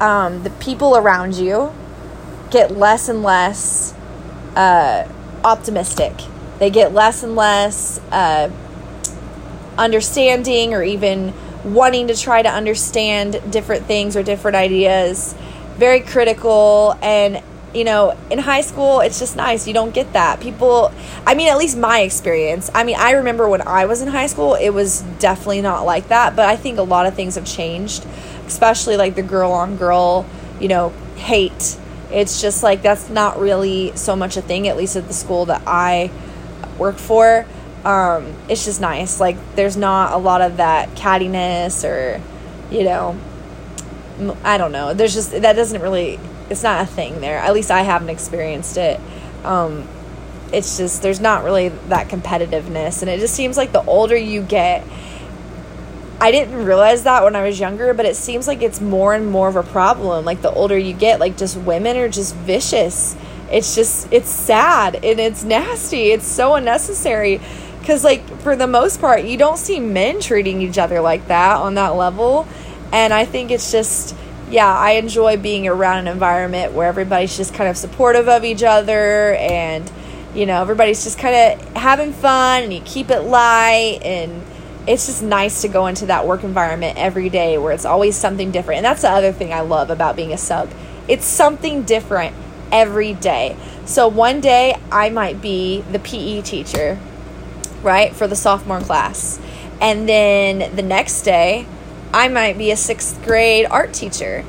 um, 0.00 0.42
the 0.42 0.50
people 0.50 0.96
around 0.96 1.34
you 1.34 1.72
get 2.50 2.76
less 2.76 3.08
and 3.08 3.22
less 3.22 3.94
uh, 4.56 5.08
optimistic. 5.44 6.12
They 6.58 6.70
get 6.70 6.92
less 6.92 7.22
and 7.22 7.34
less 7.34 7.98
uh, 8.10 8.50
understanding 9.78 10.74
or 10.74 10.82
even 10.82 11.32
wanting 11.64 12.08
to 12.08 12.16
try 12.16 12.42
to 12.42 12.48
understand 12.48 13.40
different 13.50 13.86
things 13.86 14.16
or 14.16 14.22
different 14.22 14.56
ideas. 14.56 15.34
Very 15.76 16.00
critical 16.00 16.96
and 17.02 17.42
you 17.74 17.84
know, 17.84 18.16
in 18.30 18.38
high 18.38 18.60
school, 18.60 19.00
it's 19.00 19.18
just 19.18 19.36
nice. 19.36 19.66
You 19.66 19.72
don't 19.72 19.94
get 19.94 20.12
that. 20.12 20.40
People, 20.40 20.92
I 21.26 21.34
mean, 21.34 21.48
at 21.48 21.56
least 21.56 21.76
my 21.76 22.00
experience. 22.00 22.70
I 22.74 22.84
mean, 22.84 22.96
I 22.98 23.12
remember 23.12 23.48
when 23.48 23.62
I 23.62 23.86
was 23.86 24.02
in 24.02 24.08
high 24.08 24.26
school, 24.26 24.54
it 24.54 24.70
was 24.70 25.00
definitely 25.18 25.62
not 25.62 25.86
like 25.86 26.08
that. 26.08 26.36
But 26.36 26.46
I 26.46 26.56
think 26.56 26.78
a 26.78 26.82
lot 26.82 27.06
of 27.06 27.14
things 27.14 27.36
have 27.36 27.46
changed, 27.46 28.06
especially 28.46 28.96
like 28.96 29.14
the 29.14 29.22
girl 29.22 29.52
on 29.52 29.76
girl, 29.76 30.26
you 30.60 30.68
know, 30.68 30.90
hate. 31.16 31.78
It's 32.10 32.42
just 32.42 32.62
like 32.62 32.82
that's 32.82 33.08
not 33.08 33.38
really 33.38 33.96
so 33.96 34.14
much 34.14 34.36
a 34.36 34.42
thing, 34.42 34.68
at 34.68 34.76
least 34.76 34.96
at 34.96 35.08
the 35.08 35.14
school 35.14 35.46
that 35.46 35.62
I 35.66 36.10
work 36.78 36.96
for 36.96 37.46
um, 37.84 38.34
it's 38.48 38.64
just 38.64 38.80
nice. 38.80 39.20
Like 39.20 39.36
there's 39.56 39.76
not 39.76 40.12
a 40.12 40.16
lot 40.16 40.40
of 40.40 40.58
that 40.58 40.90
cattiness 40.90 41.84
or, 41.84 42.20
you 42.74 42.84
know, 42.84 43.18
I 44.44 44.58
don't 44.58 44.72
know. 44.72 44.94
There's 44.94 45.14
just 45.14 45.32
that 45.32 45.54
doesn't 45.54 45.80
really. 45.80 46.20
It's 46.50 46.62
not 46.62 46.82
a 46.82 46.86
thing 46.86 47.20
there. 47.20 47.38
At 47.38 47.54
least 47.54 47.70
I 47.70 47.82
haven't 47.82 48.10
experienced 48.10 48.76
it. 48.76 49.00
Um, 49.42 49.88
it's 50.52 50.76
just 50.76 51.02
there's 51.02 51.20
not 51.20 51.44
really 51.44 51.68
that 51.88 52.08
competitiveness, 52.08 53.02
and 53.02 53.10
it 53.10 53.20
just 53.20 53.34
seems 53.34 53.56
like 53.56 53.72
the 53.72 53.82
older 53.84 54.16
you 54.16 54.42
get. 54.42 54.86
I 56.20 56.30
didn't 56.30 56.64
realize 56.64 57.02
that 57.02 57.24
when 57.24 57.34
I 57.34 57.42
was 57.42 57.58
younger, 57.58 57.94
but 57.94 58.06
it 58.06 58.14
seems 58.14 58.46
like 58.46 58.62
it's 58.62 58.80
more 58.80 59.12
and 59.12 59.26
more 59.26 59.48
of 59.48 59.56
a 59.56 59.64
problem. 59.64 60.24
Like 60.24 60.40
the 60.40 60.52
older 60.52 60.78
you 60.78 60.92
get, 60.92 61.18
like 61.18 61.36
just 61.36 61.56
women 61.56 61.96
are 61.96 62.08
just 62.08 62.36
vicious. 62.36 63.16
It's 63.50 63.74
just 63.74 64.12
it's 64.12 64.30
sad 64.30 64.94
and 64.96 65.18
it's 65.18 65.42
nasty. 65.42 66.12
It's 66.12 66.26
so 66.26 66.54
unnecessary 66.54 67.40
because, 67.82 68.04
like, 68.04 68.24
for 68.40 68.54
the 68.54 68.68
most 68.68 69.00
part, 69.00 69.24
you 69.24 69.36
don't 69.36 69.58
see 69.58 69.80
men 69.80 70.20
treating 70.20 70.62
each 70.62 70.78
other 70.78 71.00
like 71.00 71.26
that 71.26 71.56
on 71.56 71.74
that 71.74 71.96
level. 71.96 72.46
And 72.92 73.12
I 73.12 73.24
think 73.24 73.50
it's 73.50 73.72
just, 73.72 74.14
yeah, 74.48 74.72
I 74.72 74.92
enjoy 74.92 75.36
being 75.36 75.66
around 75.66 75.98
an 75.98 76.06
environment 76.06 76.74
where 76.74 76.86
everybody's 76.86 77.36
just 77.36 77.54
kind 77.54 77.68
of 77.68 77.76
supportive 77.76 78.28
of 78.28 78.44
each 78.44 78.62
other 78.62 79.34
and, 79.34 79.90
you 80.32 80.46
know, 80.46 80.62
everybody's 80.62 81.02
just 81.02 81.18
kind 81.18 81.34
of 81.60 81.74
having 81.74 82.12
fun 82.12 82.62
and 82.62 82.72
you 82.72 82.80
keep 82.84 83.10
it 83.10 83.22
light. 83.22 83.98
And 84.04 84.42
it's 84.86 85.06
just 85.06 85.22
nice 85.22 85.62
to 85.62 85.68
go 85.68 85.88
into 85.88 86.06
that 86.06 86.24
work 86.24 86.44
environment 86.44 86.98
every 86.98 87.30
day 87.30 87.58
where 87.58 87.72
it's 87.72 87.84
always 87.84 88.16
something 88.16 88.52
different. 88.52 88.78
And 88.78 88.84
that's 88.84 89.02
the 89.02 89.10
other 89.10 89.32
thing 89.32 89.52
I 89.52 89.62
love 89.62 89.90
about 89.90 90.14
being 90.14 90.32
a 90.32 90.38
sub 90.38 90.70
it's 91.08 91.24
something 91.24 91.82
different 91.82 92.34
every 92.70 93.12
day. 93.12 93.56
So 93.84 94.08
one 94.08 94.40
day 94.40 94.78
I 94.90 95.10
might 95.10 95.42
be 95.42 95.80
the 95.90 95.98
PE 95.98 96.42
teacher 96.42 96.98
right, 97.82 98.14
for 98.14 98.26
the 98.26 98.36
sophomore 98.36 98.80
class. 98.80 99.40
And 99.80 100.08
then 100.08 100.74
the 100.76 100.82
next 100.82 101.22
day, 101.22 101.66
I 102.14 102.28
might 102.28 102.58
be 102.58 102.70
a 102.70 102.76
sixth 102.76 103.22
grade 103.24 103.66
art 103.66 103.92
teacher. 103.92 104.44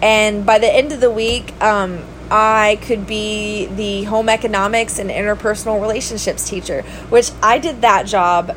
And 0.00 0.46
by 0.46 0.58
the 0.58 0.72
end 0.72 0.92
of 0.92 1.00
the 1.00 1.10
week, 1.10 1.52
um, 1.62 2.02
I 2.30 2.78
could 2.82 3.06
be 3.06 3.66
the 3.66 4.04
home 4.04 4.28
economics 4.28 4.98
and 4.98 5.10
interpersonal 5.10 5.80
relationships 5.80 6.48
teacher, 6.48 6.82
which 7.10 7.30
I 7.42 7.58
did 7.58 7.82
that 7.82 8.06
job 8.06 8.56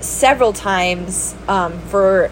several 0.00 0.52
times 0.52 1.34
um, 1.46 1.78
for 1.88 2.30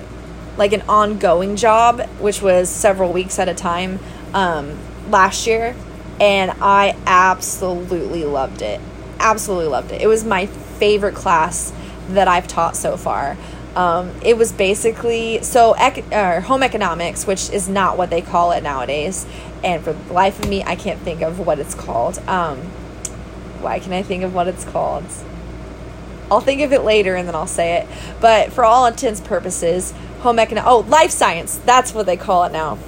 like 0.56 0.72
an 0.72 0.82
ongoing 0.88 1.56
job, 1.56 2.00
which 2.18 2.40
was 2.40 2.68
several 2.68 3.12
weeks 3.12 3.38
at 3.38 3.48
a 3.48 3.54
time 3.54 3.98
um, 4.32 4.78
last 5.10 5.46
year. 5.46 5.76
And 6.20 6.52
I 6.60 6.96
absolutely 7.06 8.24
loved 8.24 8.62
it. 8.62 8.80
Absolutely 9.20 9.68
loved 9.68 9.92
it. 9.92 10.00
It 10.00 10.06
was 10.06 10.24
my 10.24 10.46
favorite 10.78 11.14
class 11.14 11.72
that 12.10 12.28
I've 12.28 12.48
taught 12.48 12.76
so 12.76 12.96
far. 12.96 13.36
Um, 13.76 14.12
it 14.22 14.36
was 14.36 14.50
basically 14.52 15.42
so 15.42 15.74
ec- 15.74 16.12
uh, 16.12 16.40
home 16.40 16.62
economics, 16.62 17.26
which 17.26 17.50
is 17.50 17.68
not 17.68 17.96
what 17.96 18.10
they 18.10 18.22
call 18.22 18.52
it 18.52 18.62
nowadays. 18.62 19.26
And 19.62 19.84
for 19.84 19.92
the 19.92 20.12
life 20.12 20.40
of 20.40 20.48
me, 20.48 20.62
I 20.64 20.74
can't 20.74 21.00
think 21.00 21.22
of 21.22 21.38
what 21.38 21.58
it's 21.58 21.74
called. 21.74 22.18
Um, 22.28 22.58
why 23.60 23.78
can 23.78 23.92
I 23.92 24.02
think 24.02 24.24
of 24.24 24.34
what 24.34 24.48
it's 24.48 24.64
called? 24.64 25.04
I'll 26.30 26.40
think 26.40 26.60
of 26.62 26.72
it 26.72 26.82
later 26.82 27.14
and 27.14 27.26
then 27.26 27.34
I'll 27.34 27.46
say 27.46 27.78
it. 27.78 27.88
But 28.20 28.52
for 28.52 28.64
all 28.64 28.86
intents 28.86 29.20
purposes, 29.20 29.92
home 30.20 30.38
economics. 30.38 30.70
Oh, 30.70 30.80
life 30.80 31.10
science. 31.10 31.58
That's 31.64 31.94
what 31.94 32.06
they 32.06 32.16
call 32.16 32.44
it 32.44 32.52
now, 32.52 32.78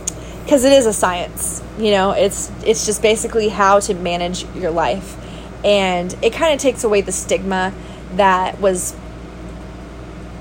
because 0.45 0.65
it 0.65 0.73
is 0.73 0.87
a 0.87 0.93
science. 0.93 1.63
You 1.79 1.93
know, 1.93 2.11
it's 2.13 2.51
it's 2.65 2.85
just 2.85 3.01
basically 3.03 3.49
how 3.49 3.81
to 3.81 3.95
manage 3.95 4.45
your 4.55 4.71
life 4.71 5.17
and 5.65 6.15
it 6.23 6.33
kind 6.33 6.55
of 6.55 6.61
takes 6.61 6.85
away 6.85 7.01
the 7.01 7.13
stigma 7.13 7.73
that 8.15 8.61
was 8.61 8.95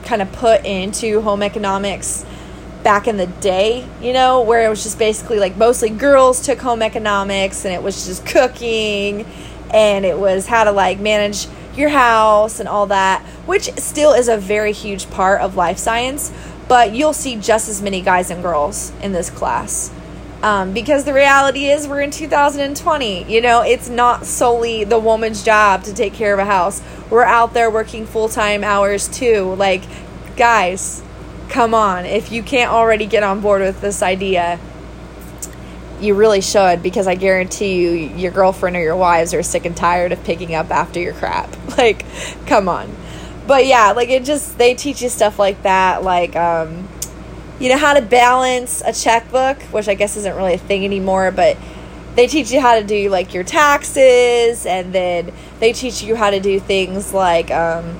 kind 0.04 0.22
of 0.22 0.32
put 0.32 0.66
into 0.66 1.22
home 1.22 1.44
economics 1.44 2.26
back 2.84 3.08
in 3.08 3.18
the 3.18 3.28
day, 3.28 3.88
you 4.02 4.14
know, 4.14 4.42
where 4.42 4.66
it 4.66 4.70
was 4.70 4.84
just 4.84 4.98
basically 4.98 5.40
like 5.40 5.58
mostly 5.58 5.90
girls 5.90 6.42
took 6.42 6.60
home 6.60 6.82
economics 6.82 7.66
and 7.66 7.74
it 7.74 7.84
was 7.84 8.06
just 8.06 8.26
cooking 8.26 9.26
and 9.72 10.06
it 10.06 10.18
was 10.18 10.48
how 10.48 10.64
to 10.64 10.72
like 10.72 11.00
manage 11.00 11.48
your 11.76 11.90
house 11.90 12.60
and 12.60 12.68
all 12.68 12.88
that, 12.88 13.22
which 13.46 13.72
still 13.78 14.14
is 14.14 14.28
a 14.28 14.38
very 14.38 14.74
huge 14.74 15.10
part 15.12 15.42
of 15.42 15.56
life 15.56 15.78
science, 15.78 16.32
but 16.68 16.94
you'll 16.94 17.14
see 17.14 17.36
just 17.36 17.70
as 17.70 17.82
many 17.82 18.02
guys 18.02 18.32
and 18.32 18.42
girls 18.42 18.92
in 19.02 19.12
this 19.12 19.30
class. 19.30 19.92
Um, 20.41 20.73
because 20.73 21.04
the 21.04 21.13
reality 21.13 21.65
is, 21.65 21.88
we're 21.88 22.02
in 22.02 22.12
2020. 22.12 23.32
You 23.32 23.41
know, 23.41 23.62
it's 23.62 23.89
not 23.89 24.25
solely 24.25 24.86
the 24.86 24.99
woman's 24.99 25.43
job 25.43 25.84
to 25.84 25.93
take 25.93 26.13
care 26.13 26.34
of 26.34 26.39
a 26.39 26.45
house. 26.45 26.82
We're 27.10 27.23
out 27.23 27.54
there 27.54 27.69
working 27.69 28.06
full 28.06 28.30
time 28.30 28.63
hours 28.63 29.08
too. 29.10 29.54
Like, 29.56 29.84
guys, 30.38 31.04
come 31.49 31.73
on. 31.73 32.06
If 32.06 32.32
you 32.32 32.41
can't 32.41 32.71
already 32.71 33.06
get 33.06 33.23
on 33.23 33.41
board 33.41 33.62
with 33.62 33.82
this 33.82 34.02
idea, 34.02 34.60
you 35.99 36.15
really 36.15 36.39
should 36.39 36.82
because 36.82 37.08
I 37.08 37.15
guarantee 37.15 37.82
you, 37.82 37.89
your 38.15 38.32
girlfriend 38.32 38.78
or 38.78 38.82
your 38.82 38.95
wives 38.95 39.34
are 39.34 39.43
sick 39.43 39.65
and 39.65 39.75
tired 39.75 40.13
of 40.13 40.23
picking 40.23 40.56
up 40.56 40.71
after 40.71 40.99
your 40.99 41.13
crap. 41.13 41.56
Like, 41.80 42.06
come 42.45 42.67
on. 42.67 42.93
But 43.47 43.65
yeah, 43.65 43.91
like 43.91 44.10
it 44.10 44.25
just, 44.25 44.58
they 44.58 44.75
teach 44.75 45.02
you 45.02 45.08
stuff 45.08 45.39
like 45.39 45.63
that. 45.63 46.04
Like, 46.04 46.36
um, 46.36 46.89
you 47.60 47.69
know 47.69 47.78
how 47.78 47.93
to 47.93 48.02
balance 48.02 48.82
a 48.86 48.93
checkbook, 48.93 49.62
which 49.63 49.88
I 49.88 49.93
guess 49.93 50.15
isn't 50.17 50.36
really 50.36 50.54
a 50.54 50.58
thing 50.58 50.86
anymore, 50.86 51.32
but 51.32 51.58
they 52.15 52.28
teach 52.28 52.52
you 52.52 52.60
how 52.60 52.80
to 52.80 52.86
do 52.86 53.10
like 53.10 53.34
your 53.34 53.43
taxes 53.43 54.65
and 54.65 54.93
then 54.93 55.32
they 55.60 55.74
teach 55.74 56.02
you 56.02 56.15
how 56.15 56.30
to 56.30 56.39
do 56.39 56.60
things 56.60 57.13
like 57.13 57.52
um, 57.52 57.98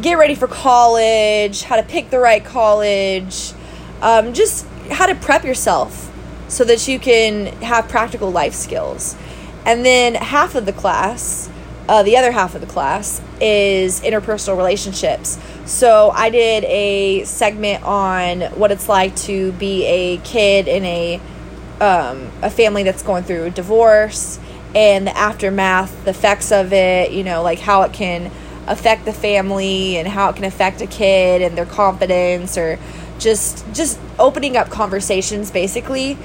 get 0.00 0.14
ready 0.14 0.34
for 0.34 0.46
college, 0.46 1.62
how 1.62 1.76
to 1.76 1.82
pick 1.82 2.10
the 2.10 2.18
right 2.18 2.44
college, 2.44 3.52
um, 4.00 4.32
just 4.32 4.66
how 4.90 5.06
to 5.06 5.14
prep 5.14 5.44
yourself 5.44 6.10
so 6.48 6.64
that 6.64 6.86
you 6.86 6.98
can 6.98 7.46
have 7.62 7.88
practical 7.88 8.30
life 8.30 8.54
skills. 8.54 9.16
And 9.64 9.84
then 9.84 10.14
half 10.14 10.54
of 10.54 10.66
the 10.66 10.72
class, 10.72 11.48
uh, 11.88 12.02
the 12.02 12.16
other 12.16 12.30
half 12.30 12.54
of 12.54 12.60
the 12.60 12.66
class, 12.66 13.20
is 13.40 14.00
interpersonal 14.02 14.56
relationships. 14.56 15.38
So 15.66 16.10
I 16.10 16.30
did 16.30 16.64
a 16.64 17.24
segment 17.24 17.84
on 17.84 18.42
what 18.52 18.70
it's 18.70 18.88
like 18.88 19.14
to 19.16 19.52
be 19.52 19.84
a 19.84 20.18
kid 20.18 20.68
in 20.68 20.84
a 20.84 21.20
um, 21.80 22.30
a 22.42 22.50
family 22.50 22.84
that's 22.84 23.02
going 23.02 23.24
through 23.24 23.44
a 23.44 23.50
divorce 23.50 24.38
and 24.74 25.06
the 25.06 25.16
aftermath, 25.16 26.04
the 26.04 26.10
effects 26.10 26.52
of 26.52 26.72
it. 26.72 27.12
You 27.12 27.24
know, 27.24 27.42
like 27.42 27.58
how 27.58 27.82
it 27.82 27.92
can 27.92 28.30
affect 28.66 29.04
the 29.04 29.12
family 29.12 29.96
and 29.96 30.06
how 30.06 30.30
it 30.30 30.36
can 30.36 30.44
affect 30.44 30.80
a 30.80 30.86
kid 30.86 31.42
and 31.42 31.58
their 31.58 31.66
confidence 31.66 32.56
or 32.56 32.78
just 33.18 33.64
just 33.72 33.98
opening 34.18 34.56
up 34.56 34.70
conversations 34.70 35.50
basically 35.50 36.16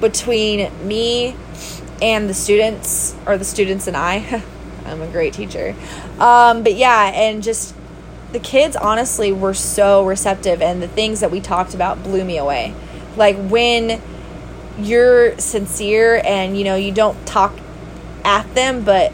between 0.00 0.70
me 0.86 1.34
and 2.00 2.28
the 2.28 2.34
students 2.34 3.16
or 3.26 3.38
the 3.38 3.44
students 3.44 3.86
and 3.86 3.96
I. 3.96 4.42
I'm 4.88 5.02
a 5.02 5.06
great 5.06 5.34
teacher. 5.34 5.74
Um, 6.18 6.62
but 6.62 6.74
yeah, 6.74 7.12
and 7.14 7.42
just 7.42 7.74
the 8.32 8.40
kids 8.40 8.76
honestly 8.76 9.32
were 9.32 9.54
so 9.54 10.04
receptive 10.06 10.60
and 10.60 10.82
the 10.82 10.88
things 10.88 11.20
that 11.20 11.30
we 11.30 11.40
talked 11.40 11.74
about 11.74 12.02
blew 12.02 12.24
me 12.24 12.38
away. 12.38 12.74
Like 13.16 13.36
when 13.36 14.00
you're 14.78 15.36
sincere 15.38 16.22
and 16.24 16.56
you 16.56 16.62
know 16.64 16.76
you 16.76 16.92
don't 16.92 17.26
talk 17.26 17.52
at 18.24 18.54
them 18.54 18.84
but 18.84 19.12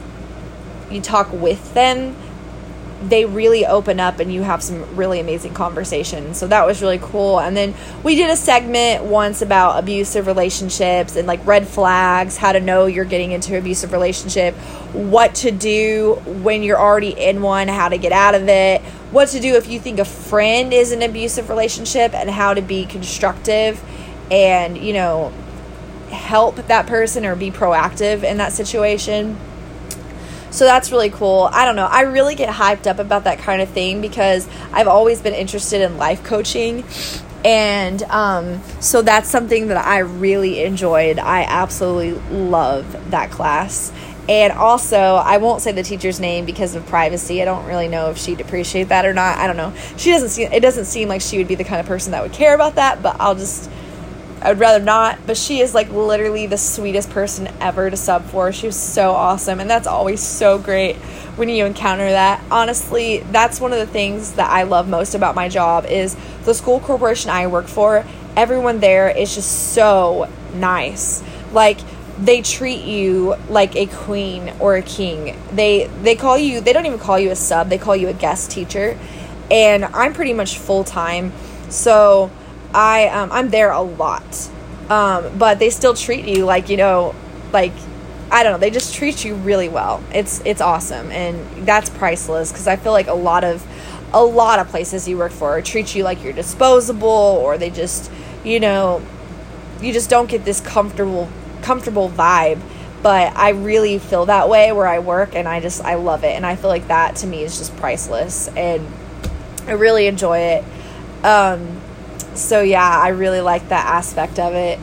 you 0.91 1.01
talk 1.01 1.33
with 1.33 1.73
them 1.75 2.15
they 3.09 3.25
really 3.25 3.67
open 3.67 4.01
up 4.01 4.21
and 4.21 4.33
you 4.33 4.43
have 4.43 4.63
some 4.63 4.97
really 4.97 5.21
amazing 5.21 5.55
conversations. 5.55 6.39
So 6.39 6.47
that 6.49 6.67
was 6.67 6.81
really 6.81 6.99
cool. 6.99 7.41
And 7.41 7.57
then 7.57 7.75
we 8.03 8.15
did 8.15 8.31
a 8.31 8.37
segment 8.37 9.05
once 9.05 9.43
about 9.43 9.79
abusive 9.79 10.27
relationships 10.27 11.17
and 11.17 11.27
like 11.27 11.45
red 11.47 11.67
flags, 11.67 12.37
how 12.37 12.53
to 12.53 12.61
know 12.61 12.87
you're 12.87 13.05
getting 13.05 13.33
into 13.33 13.59
abusive 13.59 13.93
relationship, 13.93 14.55
what 14.93 15.35
to 15.37 15.51
do 15.51 16.15
when 16.25 16.63
you're 16.63 16.81
already 16.81 17.11
in 17.11 17.43
one, 17.43 17.69
how 17.69 17.89
to 17.89 17.99
get 17.99 18.13
out 18.13 18.35
of 18.35 18.49
it, 18.49 18.81
what 19.11 19.29
to 19.29 19.41
do 19.41 19.57
if 19.57 19.69
you 19.69 19.79
think 19.79 19.99
a 19.99 20.05
friend 20.05 20.73
is 20.73 20.93
an 20.93 21.03
abusive 21.03 21.49
relationship 21.49 22.15
and 22.15 22.31
how 22.31 22.55
to 22.55 22.63
be 22.63 22.85
constructive 22.87 23.83
and, 24.31 24.79
you 24.79 24.93
know, 24.93 25.33
help 26.11 26.57
that 26.57 26.87
person 26.87 27.25
or 27.25 27.37
be 27.37 27.51
proactive 27.51 28.23
in 28.23 28.39
that 28.39 28.53
situation. 28.53 29.39
So 30.55 30.67
that's 30.67 30.93
really 30.93 31.11
cool. 31.11 31.49
I 31.51 31.65
don't 31.65 31.75
know. 31.75 31.87
I 31.87 32.03
really 32.03 32.37
get 32.37 32.49
hyped 32.49 32.87
up 32.87 33.01
about 33.01 33.25
that 33.25 33.41
kind 33.41 33.61
of 33.61 33.69
thing 33.71 34.01
because 34.01 34.49
I've 34.71 34.87
always 34.87 35.21
been 35.21 35.35
interested 35.35 35.81
in 35.81 35.97
life 35.97 36.23
coaching. 36.23 36.85
And 37.45 38.01
um, 38.05 38.63
so 38.79 39.03
that's 39.03 39.29
something 39.29 39.67
that 39.67 39.85
I 39.85 39.99
really 39.99 40.63
enjoyed. 40.63 41.19
I 41.19 41.43
absolutely 41.43 42.13
love 42.31 43.11
that 43.11 43.33
class. 43.33 43.93
And 44.29 44.53
also, 44.53 44.97
I 44.97 45.39
won't 45.39 45.61
say 45.61 45.73
the 45.73 45.83
teacher's 45.83 46.21
name 46.21 46.45
because 46.45 46.77
of 46.77 46.87
privacy. 46.87 47.43
I 47.43 47.47
don't 47.47 47.67
really 47.67 47.89
know 47.89 48.11
if 48.11 48.19
she'd 48.19 48.41
appreciate 48.41 48.91
that 48.91 49.05
or 49.05 49.13
not. 49.13 49.39
I 49.39 49.49
don't 49.49 49.57
know. 49.57 49.75
She 49.97 50.13
doesn't 50.13 50.29
seem 50.29 50.53
it 50.53 50.61
doesn't 50.61 50.85
seem 50.85 51.09
like 51.09 51.21
she 51.21 51.37
would 51.37 51.49
be 51.49 51.57
the 51.57 51.65
kind 51.65 51.81
of 51.81 51.87
person 51.87 52.13
that 52.13 52.23
would 52.23 52.33
care 52.33 52.55
about 52.55 52.77
that, 52.77 53.03
but 53.03 53.17
I'll 53.19 53.35
just 53.35 53.69
I 54.45 54.51
would 54.51 54.59
rather 54.59 54.85
not, 54.85 55.21
but 55.27 55.39
she 55.39 55.61
is 55.61 55.75
like 55.75 55.89
literally 55.89 56.47
the 56.47 56.59
sweetest 56.59 57.09
person 57.09 57.49
ever 57.61 57.89
to 57.89 57.97
sub 57.97 58.27
for. 58.27 58.53
She 58.53 58.67
was 58.67 58.79
so 58.79 59.13
awesome, 59.13 59.59
and 59.59 59.71
that's 59.71 59.87
always 59.87 60.21
so 60.21 60.59
great 60.59 60.97
when 61.37 61.49
you 61.49 61.65
encounter 61.65 62.11
that. 62.11 62.43
Honestly, 62.51 63.21
that's 63.33 63.59
one 63.59 63.73
of 63.73 63.79
the 63.79 63.87
things 63.87 64.33
that 64.33 64.51
I 64.51 64.65
love 64.65 64.87
most 64.87 65.15
about 65.15 65.35
my 65.35 65.49
job 65.49 65.87
is 65.87 66.15
the 66.45 66.53
school 66.53 66.79
corporation 66.79 67.31
I 67.31 67.47
work 67.47 67.69
for. 67.69 68.05
Everyone 68.37 68.81
there 68.81 69.09
is 69.09 69.35
just 69.35 69.73
so 69.73 70.31
nice. 70.53 71.23
Like 71.53 71.79
they 72.19 72.43
treat 72.43 72.85
you 72.85 73.37
like 73.49 73.75
a 73.77 73.87
queen 73.87 74.53
or 74.61 74.77
a 74.77 74.83
king. 74.83 75.39
They 75.53 75.87
they 76.03 76.17
call 76.17 76.37
you 76.37 76.61
they 76.61 76.75
don't 76.75 76.85
even 76.85 76.99
call 76.99 77.19
you 77.19 77.31
a 77.31 77.37
sub, 77.37 77.71
they 77.71 77.79
call 77.79 77.97
you 77.97 78.09
a 78.09 78.13
guest 78.13 78.51
teacher. 78.51 78.99
And 79.51 79.87
I'm 79.87 80.13
pretty 80.13 80.35
much 80.35 80.59
full 80.59 80.85
time. 80.85 81.33
So 81.71 82.31
I 82.75 83.09
um, 83.09 83.31
I'm 83.33 83.51
there 83.51 83.71
a 83.71 83.81
lot, 83.81 84.51
um, 84.91 85.39
but 85.39 85.59
they 85.59 85.71
still 85.71 85.95
treat 85.95 86.27
you 86.27 86.45
like 86.45 86.69
you 86.69 86.77
know, 86.77 87.15
like 87.53 87.73
I 88.31 88.43
don't 88.43 88.53
know. 88.53 88.59
They 88.59 88.71
just 88.71 88.95
treat 88.95 89.25
you 89.25 89.37
really 89.37 89.69
well. 89.69 90.03
It's 90.13 90.43
it's 90.45 90.61
awesome, 90.61 91.11
and 91.11 91.67
that's 91.67 91.89
priceless 91.89 92.51
because 92.51 92.67
I 92.67 92.77
feel 92.77 92.93
like 92.93 93.07
a 93.07 93.15
lot 93.15 93.45
of 93.45 93.65
a 94.13 94.25
lot 94.25 94.59
of 94.59 94.69
places 94.69 95.09
you 95.09 95.19
work 95.19 95.33
for 95.33 95.61
treat 95.63 95.95
you 95.95 96.03
like 96.05 96.23
you're 96.23 96.33
disposable, 96.33 97.09
or 97.09 97.57
they 97.57 97.71
just 97.71 98.11
you 98.45 98.61
know 98.61 99.01
you 99.81 99.93
just 99.93 100.11
don't 100.11 100.29
get 100.29 100.45
this 100.45 100.61
comfortable 100.61 101.29
comfortable 101.63 102.11
vibe 102.11 102.61
but 103.03 103.37
I 103.37 103.51
really 103.51 103.99
feel 103.99 104.25
that 104.27 104.49
way 104.49 104.73
where 104.73 104.87
I 104.87 104.99
work 104.99 105.35
and 105.35 105.47
I 105.47 105.61
just 105.61 105.85
I 105.85 105.97
love 105.97 106.25
it 106.25 106.35
and 106.35 106.47
I 106.47 106.57
feel 106.57 106.71
like 106.71 106.89
that 106.89 107.17
to 107.17 107.27
me 107.27 107.43
is 107.43 107.59
just 107.59 107.77
priceless 107.77 108.49
and 108.49 108.87
I 109.67 109.73
really 109.73 110.07
enjoy 110.07 110.39
it 110.39 110.65
um 111.23 111.83
so 112.35 112.63
yeah, 112.63 113.01
I 113.01 113.09
really 113.09 113.41
like 113.41 113.69
that 113.69 113.87
aspect 113.87 114.39
of 114.39 114.55
it. 114.55 114.79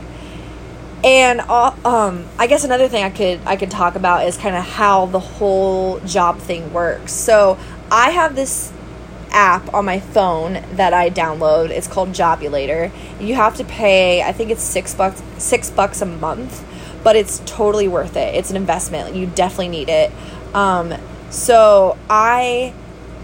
And 1.04 1.40
um, 1.40 2.26
I 2.38 2.46
guess 2.46 2.64
another 2.64 2.88
thing 2.88 3.02
I 3.02 3.10
could 3.10 3.40
I 3.44 3.56
could 3.56 3.70
talk 3.70 3.96
about 3.96 4.26
is 4.26 4.36
kind 4.36 4.54
of 4.54 4.62
how 4.62 5.06
the 5.06 5.18
whole 5.18 5.98
job 6.00 6.38
thing 6.38 6.72
works. 6.72 7.12
So 7.12 7.58
I 7.90 8.10
have 8.10 8.36
this 8.36 8.72
app 9.32 9.74
on 9.74 9.84
my 9.84 9.98
phone 9.98 10.62
that 10.76 10.92
I 10.92 11.10
download. 11.10 11.70
It's 11.70 11.88
called 11.88 12.10
Jobulator. 12.10 12.92
You 13.20 13.34
have 13.34 13.56
to 13.56 13.64
pay, 13.64 14.22
I 14.22 14.32
think 14.32 14.50
it's 14.50 14.62
six 14.62 14.94
bucks 14.94 15.22
six 15.38 15.70
bucks 15.70 16.02
a 16.02 16.06
month, 16.06 16.64
but 17.02 17.16
it's 17.16 17.42
totally 17.46 17.88
worth 17.88 18.16
it. 18.16 18.34
It's 18.34 18.50
an 18.50 18.56
investment. 18.56 19.16
You 19.16 19.26
definitely 19.26 19.68
need 19.68 19.88
it. 19.88 20.12
Um, 20.54 20.94
so 21.30 21.98
I 22.08 22.74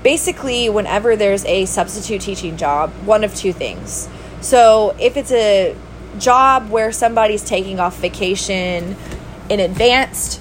basically, 0.02 0.68
whenever 0.68 1.14
there's 1.14 1.44
a 1.44 1.66
substitute 1.66 2.22
teaching 2.22 2.56
job, 2.56 2.90
one 3.04 3.22
of 3.22 3.34
two 3.34 3.52
things. 3.52 4.08
So 4.40 4.94
if 5.00 5.16
it's 5.16 5.32
a 5.32 5.76
job 6.18 6.70
where 6.70 6.92
somebody's 6.92 7.44
taking 7.44 7.80
off 7.80 7.98
vacation 7.98 8.96
in 9.48 9.60
advance, 9.60 10.40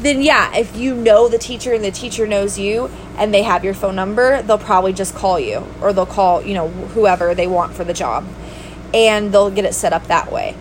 then 0.00 0.22
yeah, 0.22 0.56
if 0.56 0.76
you 0.76 0.94
know 0.94 1.28
the 1.28 1.38
teacher 1.38 1.72
and 1.72 1.84
the 1.84 1.90
teacher 1.90 2.26
knows 2.26 2.58
you 2.58 2.90
and 3.16 3.34
they 3.34 3.42
have 3.42 3.64
your 3.64 3.74
phone 3.74 3.96
number, 3.96 4.42
they'll 4.42 4.58
probably 4.58 4.92
just 4.92 5.14
call 5.14 5.40
you 5.40 5.66
or 5.80 5.92
they'll 5.92 6.06
call, 6.06 6.42
you 6.42 6.54
know, 6.54 6.68
whoever 6.68 7.34
they 7.34 7.46
want 7.46 7.74
for 7.74 7.84
the 7.84 7.94
job 7.94 8.26
and 8.94 9.32
they'll 9.32 9.50
get 9.50 9.64
it 9.64 9.74
set 9.74 9.92
up 9.92 10.06
that 10.06 10.30
way. 10.30 10.54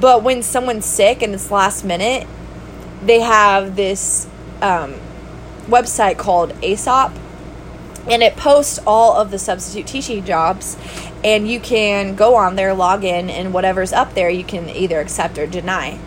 But 0.00 0.22
when 0.22 0.42
someone's 0.42 0.86
sick 0.86 1.22
and 1.22 1.34
it's 1.34 1.50
last 1.50 1.84
minute, 1.84 2.26
they 3.02 3.20
have 3.20 3.76
this 3.76 4.26
um, 4.62 4.94
website 5.66 6.18
called 6.18 6.52
Aesop 6.62 7.12
and 8.06 8.22
it 8.22 8.36
posts 8.36 8.78
all 8.86 9.16
of 9.16 9.30
the 9.30 9.38
substitute 9.38 9.86
teaching 9.86 10.24
jobs 10.24 10.76
and 11.24 11.48
you 11.48 11.60
can 11.60 12.14
go 12.14 12.36
on 12.36 12.56
there 12.56 12.74
log 12.74 13.04
in 13.04 13.28
and 13.28 13.52
whatever's 13.52 13.92
up 13.92 14.14
there 14.14 14.30
you 14.30 14.44
can 14.44 14.68
either 14.68 15.00
accept 15.00 15.38
or 15.38 15.46
deny. 15.46 15.98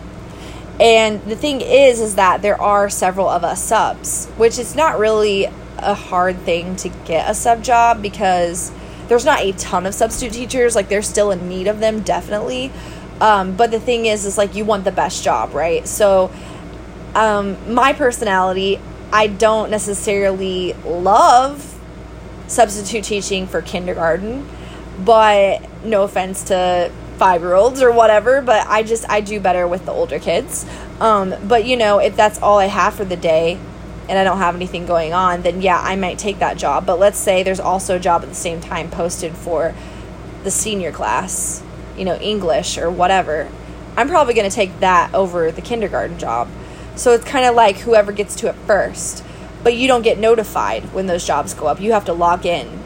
And 0.80 1.22
the 1.24 1.36
thing 1.36 1.60
is 1.60 2.00
is 2.00 2.16
that 2.16 2.42
there 2.42 2.60
are 2.60 2.88
several 2.88 3.28
of 3.28 3.44
us 3.44 3.62
subs 3.62 4.26
which 4.36 4.58
is 4.58 4.74
not 4.74 4.98
really 4.98 5.46
a 5.78 5.94
hard 5.94 6.38
thing 6.40 6.76
to 6.76 6.88
get 7.04 7.28
a 7.28 7.34
sub 7.34 7.62
job 7.62 8.02
because 8.02 8.72
there's 9.08 9.24
not 9.24 9.40
a 9.40 9.52
ton 9.52 9.84
of 9.84 9.94
substitute 9.94 10.32
teachers 10.32 10.74
like 10.74 10.88
there's 10.88 11.08
still 11.08 11.30
in 11.30 11.48
need 11.48 11.66
of 11.66 11.80
them 11.80 12.00
definitely. 12.00 12.72
Um, 13.20 13.54
but 13.56 13.70
the 13.70 13.78
thing 13.78 14.06
is 14.06 14.24
is 14.24 14.38
like 14.38 14.54
you 14.54 14.64
want 14.64 14.84
the 14.84 14.92
best 14.92 15.22
job 15.22 15.54
right? 15.54 15.86
So 15.86 16.32
um, 17.14 17.74
my 17.74 17.92
personality 17.92 18.80
i 19.12 19.26
don't 19.26 19.70
necessarily 19.70 20.72
love 20.84 21.71
substitute 22.46 23.04
teaching 23.04 23.46
for 23.46 23.62
kindergarten, 23.62 24.48
but 24.98 25.62
no 25.84 26.02
offense 26.02 26.44
to 26.44 26.92
five 27.16 27.40
year 27.40 27.54
olds 27.54 27.80
or 27.82 27.92
whatever, 27.92 28.42
but 28.42 28.66
I 28.66 28.82
just 28.82 29.08
I 29.08 29.20
do 29.20 29.40
better 29.40 29.66
with 29.66 29.86
the 29.86 29.92
older 29.92 30.18
kids. 30.18 30.66
Um, 31.00 31.34
but 31.44 31.64
you 31.64 31.76
know, 31.76 31.98
if 31.98 32.16
that's 32.16 32.40
all 32.40 32.58
I 32.58 32.66
have 32.66 32.94
for 32.94 33.04
the 33.04 33.16
day 33.16 33.58
and 34.08 34.18
I 34.18 34.24
don't 34.24 34.38
have 34.38 34.56
anything 34.56 34.86
going 34.86 35.12
on, 35.12 35.42
then 35.42 35.62
yeah, 35.62 35.80
I 35.80 35.96
might 35.96 36.18
take 36.18 36.38
that 36.40 36.58
job. 36.58 36.84
But 36.84 36.98
let's 36.98 37.18
say 37.18 37.42
there's 37.42 37.60
also 37.60 37.96
a 37.96 38.00
job 38.00 38.22
at 38.22 38.28
the 38.28 38.34
same 38.34 38.60
time 38.60 38.90
posted 38.90 39.34
for 39.36 39.74
the 40.42 40.50
senior 40.50 40.90
class, 40.90 41.62
you 41.96 42.04
know, 42.04 42.16
English 42.16 42.76
or 42.76 42.90
whatever. 42.90 43.48
I'm 43.96 44.08
probably 44.08 44.34
going 44.34 44.48
to 44.48 44.54
take 44.54 44.80
that 44.80 45.14
over 45.14 45.52
the 45.52 45.60
kindergarten 45.60 46.18
job. 46.18 46.48
So 46.96 47.12
it's 47.12 47.24
kind 47.24 47.46
of 47.46 47.54
like 47.54 47.76
whoever 47.76 48.12
gets 48.12 48.34
to 48.36 48.48
it 48.48 48.54
first 48.66 49.24
but 49.62 49.74
you 49.74 49.86
don't 49.86 50.02
get 50.02 50.18
notified 50.18 50.92
when 50.92 51.06
those 51.06 51.26
jobs 51.26 51.54
go 51.54 51.66
up. 51.66 51.80
You 51.80 51.92
have 51.92 52.04
to 52.06 52.12
log 52.12 52.46
in. 52.46 52.82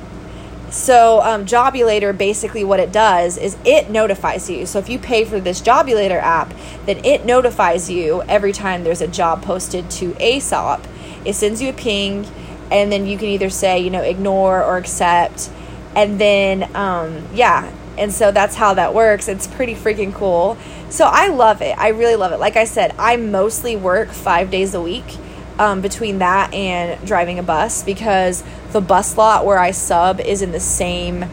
So, 0.71 1.23
um, 1.23 1.47
Jobulator 1.47 2.17
basically 2.17 2.65
what 2.65 2.81
it 2.81 2.91
does 2.91 3.39
is 3.39 3.57
it 3.65 3.89
notifies 3.89 4.51
you. 4.51 4.67
So, 4.67 4.79
if 4.79 4.89
you 4.89 4.99
pay 4.99 5.25
for 5.25 5.39
this 5.39 5.61
Jobulator 5.61 6.21
app, 6.21 6.53
then 6.87 7.05
it 7.05 7.25
notifies 7.25 7.89
you 7.89 8.23
every 8.23 8.53
time 8.53 8.83
there's 8.83 9.01
a 9.01 9.07
job 9.07 9.43
posted 9.43 9.89
to 9.93 10.17
Aesop. 10.21 10.85
It 11.25 11.35
sends 11.35 11.63
you 11.63 11.71
a 11.71 11.73
ping, 11.73 12.27
and 12.71 12.91
then 12.91 13.07
you 13.07 13.17
can 13.17 13.29
either 13.29 13.49
say, 13.49 13.79
you 13.79 13.91
know, 13.91 14.03
ignore 14.03 14.63
or 14.63 14.77
accept. 14.77 15.51
And 15.95 16.21
then, 16.21 16.75
um, 16.77 17.27
yeah. 17.33 17.73
And 17.97 18.13
so 18.13 18.31
that's 18.31 18.57
how 18.57 18.75
that 18.75 18.93
works. 18.93 19.29
It's 19.29 19.47
pretty 19.47 19.75
freaking 19.75 20.13
cool. 20.13 20.59
So, 20.91 21.07
I 21.07 21.29
love 21.29 21.63
it. 21.63 21.79
I 21.79 21.89
really 21.89 22.17
love 22.17 22.33
it. 22.33 22.41
Like 22.41 22.57
I 22.57 22.65
said, 22.65 22.93
I 22.99 23.17
mostly 23.17 23.77
work 23.77 24.11
five 24.11 24.51
days 24.51 24.75
a 24.75 24.81
week 24.81 25.17
um, 25.59 25.81
between 25.81 26.19
that 26.19 26.53
and 26.53 27.05
driving 27.07 27.39
a 27.39 27.43
bus 27.43 27.83
because 27.83 28.43
the 28.73 28.81
bus 28.81 29.17
lot 29.17 29.47
where 29.47 29.59
I 29.59 29.71
sub 29.71 30.21
is 30.21 30.43
in 30.43 30.53
the 30.53 30.61
same 30.61 31.25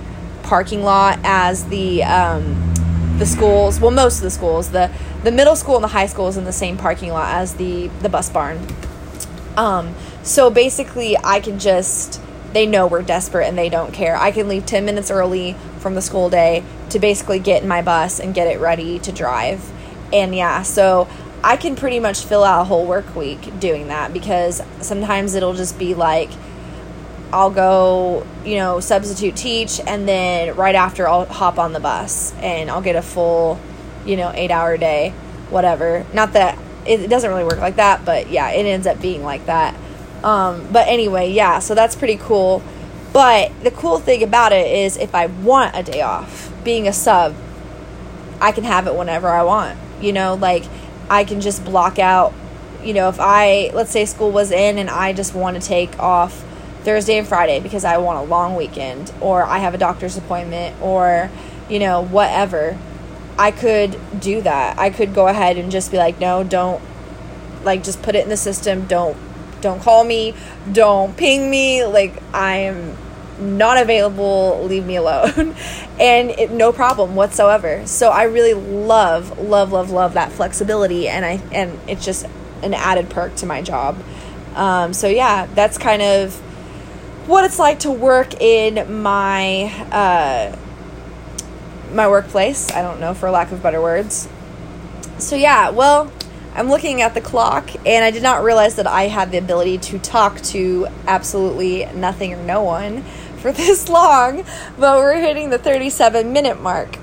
parking 0.44 0.84
lot 0.84 1.20
as 1.24 1.66
the 1.66 2.04
um, 2.04 2.74
the 3.18 3.26
schools. 3.26 3.80
Well, 3.80 3.92
most 3.92 4.18
of 4.18 4.24
the 4.24 4.32
schools. 4.32 4.72
the 4.72 4.92
The 5.24 5.32
middle 5.32 5.56
school 5.56 5.76
and 5.76 5.84
the 5.84 5.90
high 5.90 6.08
school 6.08 6.28
is 6.28 6.38
in 6.38 6.46
the 6.46 6.54
same 6.54 6.78
parking 6.78 7.12
lot 7.12 7.34
as 7.34 7.56
the 7.56 7.88
the 8.02 8.10
bus 8.10 8.30
barn. 8.30 8.60
Um, 9.58 9.96
So 10.24 10.50
basically, 10.50 11.18
I 11.18 11.42
can 11.42 11.60
just, 11.60 12.22
they 12.54 12.66
know 12.66 12.88
we're 12.88 13.02
desperate 13.02 13.46
and 13.46 13.58
they 13.58 13.68
don't 13.68 13.94
care. 13.94 14.16
I 14.16 14.32
can 14.32 14.48
leave 14.48 14.66
10 14.66 14.86
minutes 14.86 15.12
early 15.12 15.56
from 15.80 15.96
the 15.96 16.02
school 16.02 16.30
day 16.30 16.64
to 16.92 17.00
basically 17.00 17.40
get 17.40 17.62
in 17.62 17.68
my 17.68 17.82
bus 17.82 18.22
and 18.22 18.34
get 18.34 18.48
it 18.48 18.60
ready 18.60 19.00
to 19.00 19.12
drive. 19.12 19.70
And 20.14 20.34
yeah, 20.34 20.62
so 20.62 21.10
I 21.44 21.58
can 21.58 21.76
pretty 21.76 22.00
much 22.00 22.24
fill 22.24 22.44
out 22.44 22.62
a 22.62 22.64
whole 22.64 22.86
work 22.86 23.16
week 23.16 23.60
doing 23.60 23.88
that 23.88 24.14
because 24.14 24.62
sometimes 24.80 25.36
it'll 25.36 25.54
just 25.54 25.78
be 25.78 25.94
like, 25.94 26.30
I'll 27.34 27.52
go, 27.52 28.26
you 28.46 28.56
know, 28.58 28.80
substitute 28.80 29.36
teach, 29.36 29.82
and 29.86 30.08
then 30.08 30.56
right 30.56 30.76
after 30.76 31.08
I'll 31.08 31.26
hop 31.26 31.58
on 31.58 31.74
the 31.74 31.80
bus 31.80 32.34
and 32.36 32.70
I'll 32.70 32.82
get 32.82 32.96
a 32.96 33.02
full, 33.02 33.60
you 34.06 34.16
know, 34.16 34.32
eight 34.36 34.52
hour 34.52 34.78
day, 34.78 35.10
whatever. 35.50 36.06
Not 36.14 36.34
that 36.34 36.58
it, 36.86 37.02
it 37.02 37.10
doesn't 37.10 37.30
really 37.30 37.44
work 37.44 37.58
like 37.58 37.76
that, 37.76 38.06
but 38.06 38.30
yeah, 38.30 38.50
it 38.52 38.66
ends 38.66 38.88
up 38.88 39.02
being 39.02 39.24
like 39.24 39.46
that. 39.48 39.76
Um, 40.24 40.70
but 40.72 40.88
anyway, 40.88 41.32
yeah, 41.32 41.60
so 41.60 41.76
that's 41.76 41.96
pretty 41.96 42.18
cool. 42.18 42.62
But 43.12 43.52
the 43.64 43.72
cool 43.72 44.00
thing 44.00 44.24
about 44.24 44.54
it 44.54 44.68
is 44.68 44.96
if 44.96 45.14
I 45.14 45.26
want 45.26 45.76
a 45.76 45.84
day 45.84 46.02
off, 46.02 46.52
being 46.64 46.88
a 46.88 46.94
sub, 46.94 47.36
I 48.40 48.52
can 48.52 48.64
have 48.64 48.88
it 48.88 48.96
whenever 48.96 49.28
I 49.28 49.44
want. 49.44 49.78
You 50.02 50.14
know, 50.14 50.36
like 50.36 50.64
I 51.10 51.24
can 51.24 51.42
just 51.42 51.64
block 51.64 52.00
out, 52.00 52.34
you 52.84 52.94
know, 52.94 53.10
if 53.10 53.20
I, 53.20 53.72
let's 53.74 53.92
say 53.92 54.06
school 54.06 54.32
was 54.32 54.52
in 54.52 54.78
and 54.78 54.90
I 54.90 55.14
just 55.14 55.34
want 55.34 55.62
to 55.62 55.68
take 55.68 55.98
off 56.00 56.44
Thursday 56.84 57.18
and 57.18 57.28
Friday 57.28 57.60
because 57.60 57.86
I 57.86 57.98
want 57.98 58.20
a 58.20 58.30
long 58.30 58.56
weekend 58.56 59.12
or 59.22 59.44
I 59.44 59.60
have 59.60 59.74
a 59.74 59.78
doctor's 59.78 60.18
appointment 60.18 60.80
or, 60.82 61.30
you 61.70 61.80
know, 61.80 62.04
whatever. 62.04 62.78
I 63.38 63.52
could 63.52 64.00
do 64.20 64.42
that. 64.42 64.78
I 64.78 64.90
could 64.90 65.14
go 65.14 65.28
ahead 65.28 65.58
and 65.58 65.72
just 65.72 65.92
be 65.92 65.98
like, 65.98 66.20
no, 66.20 66.44
don't 66.44 66.82
like 67.64 67.84
just 67.84 68.02
put 68.02 68.16
it 68.16 68.24
in 68.24 68.30
the 68.30 68.38
system. 68.38 68.86
Don't 68.86 69.18
don't 69.62 69.82
call 69.82 70.04
me. 70.04 70.36
Don't 70.72 71.16
ping 71.16 71.50
me. 71.50 71.86
Like 71.86 72.22
I 72.34 72.58
am 72.58 72.98
not 73.40 73.78
available. 73.78 74.64
Leave 74.64 74.86
me 74.86 74.96
alone. 74.96 75.56
and 76.00 76.32
it, 76.32 76.52
no 76.52 76.72
problem 76.72 77.16
whatsoever. 77.16 77.86
So 77.88 78.10
I 78.10 78.24
really 78.24 78.54
love 78.54 79.40
love 79.40 79.72
love 79.72 79.92
love 79.92 80.14
that 80.14 80.32
flexibility 80.32 81.08
and 81.08 81.26
I 81.26 81.42
and 81.52 81.80
it's 81.88 82.06
just 82.06 82.26
an 82.62 82.74
added 82.74 83.10
perk 83.10 83.36
to 83.38 83.46
my 83.46 83.62
job. 83.62 84.02
Um, 84.56 84.94
so 84.94 85.08
yeah, 85.08 85.48
that's 85.48 85.78
kind 85.78 86.02
of 86.02 86.36
what 87.28 87.46
it's 87.46 87.60
like 87.60 87.80
to 87.80 87.92
work 87.92 88.40
in 88.42 89.02
my 89.02 89.66
uh, 89.92 90.56
my 91.92 92.08
workplace. 92.08 92.72
I 92.72 92.82
don't 92.82 93.00
know, 93.00 93.14
for 93.14 93.30
lack 93.30 93.52
of 93.52 93.64
better 93.64 93.82
words. 93.82 94.28
So 95.18 95.36
yeah, 95.36 95.70
well, 95.70 96.12
I'm 96.56 96.70
looking 96.70 97.02
at 97.02 97.14
the 97.14 97.22
clock, 97.22 97.70
and 97.86 98.04
I 98.04 98.12
did 98.12 98.24
not 98.24 98.44
realize 98.44 98.76
that 98.76 98.88
I 98.88 99.04
had 99.04 99.32
the 99.32 99.38
ability 99.38 99.80
to 99.80 100.00
talk 100.00 100.40
to 100.42 100.88
absolutely 101.08 101.86
nothing 101.94 102.34
or 102.34 102.44
no 102.44 102.62
one 102.62 103.04
for 103.44 103.52
this 103.52 103.90
long. 104.00 104.44
But 104.80 104.98
we're 104.98 105.20
hitting 105.22 105.52
the 105.52 105.60
37 105.60 106.34
minute 106.34 106.60
mark. 106.60 106.98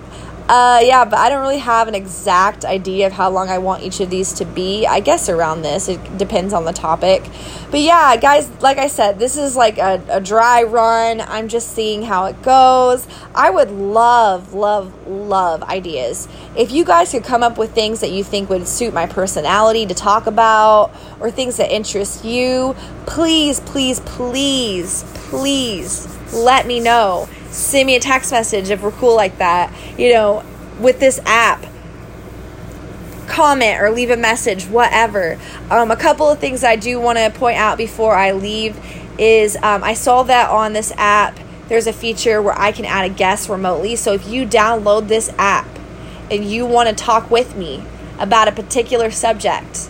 Uh, 0.49 0.81
yeah, 0.83 1.05
but 1.05 1.17
I 1.17 1.29
don't 1.29 1.43
really 1.43 1.59
have 1.59 1.87
an 1.87 1.95
exact 1.95 2.65
idea 2.65 3.07
of 3.07 3.13
how 3.13 3.31
long 3.31 3.49
I 3.49 3.59
want 3.59 3.85
each 3.85 4.01
of 4.01 4.11
these 4.11 4.33
to 4.33 4.45
be. 4.45 4.85
I 4.85 4.99
guess 4.99 5.29
around 5.29 5.63
this. 5.63 5.89
It 5.89 6.19
depends 6.19 6.53
on 6.53 6.65
the 6.65 6.73
topic. 6.73 7.23
But 7.71 7.79
yeah, 7.79 8.17
guys, 8.17 8.51
like 8.61 8.77
I 8.77 8.89
said, 8.89 9.21
this 9.21 9.37
is 9.37 9.55
like 9.55 9.79
a, 9.79 10.03
a 10.09 10.21
dry 10.21 10.65
run. 10.65 11.21
I'm 11.21 11.47
just 11.47 11.71
seeing 11.73 12.03
how 12.03 12.25
it 12.25 12.43
goes. 12.43 13.07
I 13.33 13.49
would 13.51 13.71
love, 13.71 14.53
love, 14.53 15.07
love 15.07 15.63
ideas. 15.63 16.27
If 16.57 16.73
you 16.73 16.85
guys 16.85 17.13
could 17.13 17.23
come 17.23 17.45
up 17.45 17.57
with 17.57 17.73
things 17.73 18.01
that 18.01 18.11
you 18.11 18.25
think 18.25 18.51
would 18.51 18.67
suit 18.67 18.93
my 18.93 19.07
personality 19.07 19.87
to 19.87 19.95
talk 19.95 20.27
about 20.27 20.91
or 21.21 21.31
things 21.31 21.59
that 21.59 21.71
interest 21.71 22.25
you, 22.25 22.75
please, 23.07 23.61
please, 23.61 24.01
please, 24.01 25.05
please 25.15 26.20
let 26.33 26.67
me 26.67 26.81
know 26.81 27.29
send 27.51 27.87
me 27.87 27.97
a 27.97 28.01
text 28.01 28.31
message 28.33 28.71
if 28.71 28.83
we're 28.83 28.93
cool 28.93 29.17
like 29.17 29.39
that. 29.39 29.73
You 29.99 30.13
know, 30.13 30.45
with 30.79 31.01
this 31.01 31.21
app, 31.25 31.67
comment 33.27 33.81
or 33.81 33.91
leave 33.91 34.11
a 34.11 34.17
message, 34.17 34.65
whatever. 34.65 35.39
Um, 35.71 35.91
a 35.91 35.97
couple 35.97 36.29
of 36.29 36.39
things 36.39 36.65
I 36.65 36.77
do 36.77 37.01
want 37.01 37.19
to 37.19 37.31
point 37.31 37.57
out 37.57 37.79
before 37.79 38.15
I 38.15 38.33
leave 38.33 38.79
is 39.19 39.57
um, 39.57 39.85
I 39.85 39.95
saw 39.95 40.23
that 40.25 40.51
on 40.51 40.73
this 40.73 40.93
app. 40.97 41.39
There's 41.69 41.87
a 41.87 41.93
feature 41.93 42.43
where 42.43 42.59
I 42.59 42.73
can 42.73 42.85
add 42.85 43.05
a 43.05 43.15
guest 43.15 43.49
remotely. 43.49 43.95
So 43.95 44.13
if 44.13 44.27
you 44.27 44.47
download 44.47 45.09
this 45.09 45.33
app 45.39 45.69
and 46.31 46.45
you 46.45 46.67
want 46.67 46.89
to 46.89 46.95
talk 46.95 47.31
with 47.31 47.57
me 47.57 47.85
about 48.19 48.49
a 48.49 48.53
particular 48.53 49.11
subject, 49.11 49.89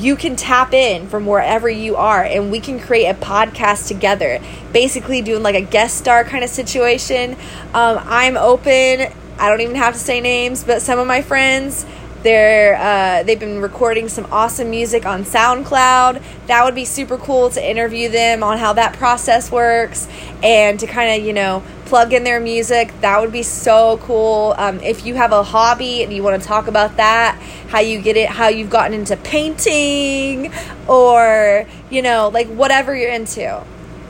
you 0.00 0.16
can 0.16 0.34
tap 0.34 0.72
in 0.72 1.08
from 1.08 1.26
wherever 1.26 1.68
you 1.68 1.96
are 1.96 2.24
and 2.24 2.50
we 2.50 2.58
can 2.58 2.80
create 2.80 3.06
a 3.06 3.14
podcast 3.14 3.88
together. 3.88 4.40
Basically 4.72 5.20
doing 5.20 5.42
like 5.42 5.54
a 5.54 5.60
guest 5.60 5.98
star 5.98 6.24
kind 6.24 6.42
of 6.42 6.50
situation. 6.50 7.32
Um, 7.74 8.00
i'm 8.04 8.36
open. 8.36 9.12
I 9.38 9.48
don't 9.48 9.60
even 9.60 9.76
have 9.76 9.94
to 9.94 10.00
say 10.00 10.20
names 10.20 10.64
but 10.64 10.82
some 10.82 10.98
of 10.98 11.06
my 11.06 11.22
friends 11.22 11.84
they're 12.22 12.76
uh, 12.76 13.22
they've 13.22 13.40
been 13.40 13.62
recording 13.62 14.08
some 14.08 14.26
awesome 14.30 14.68
music 14.68 15.06
on 15.06 15.24
SoundCloud. 15.24 16.22
That 16.48 16.64
would 16.64 16.74
be 16.74 16.84
super 16.84 17.16
cool 17.16 17.48
to 17.50 17.70
interview 17.70 18.10
them 18.10 18.42
on 18.42 18.58
how 18.58 18.74
that 18.74 18.92
process 18.94 19.50
works 19.50 20.06
and 20.42 20.78
to 20.80 20.86
kind 20.86 21.18
of 21.18 21.26
you 21.26 21.32
know 21.32 21.62
plug 21.90 22.12
in 22.12 22.22
their 22.22 22.38
music. 22.38 22.92
That 23.00 23.20
would 23.20 23.32
be 23.32 23.42
so 23.42 23.98
cool. 23.98 24.54
Um, 24.56 24.78
if 24.80 25.04
you 25.04 25.16
have 25.16 25.32
a 25.32 25.42
hobby 25.42 26.04
and 26.04 26.12
you 26.12 26.22
want 26.22 26.40
to 26.40 26.46
talk 26.46 26.68
about 26.68 26.96
that, 26.98 27.36
how 27.68 27.80
you 27.80 28.00
get 28.00 28.16
it, 28.16 28.28
how 28.28 28.46
you've 28.46 28.70
gotten 28.70 28.94
into 28.94 29.16
painting, 29.16 30.52
or 30.88 31.66
you 31.90 32.00
know 32.00 32.30
like 32.32 32.46
whatever 32.46 32.96
you're 32.96 33.12
into. 33.12 33.62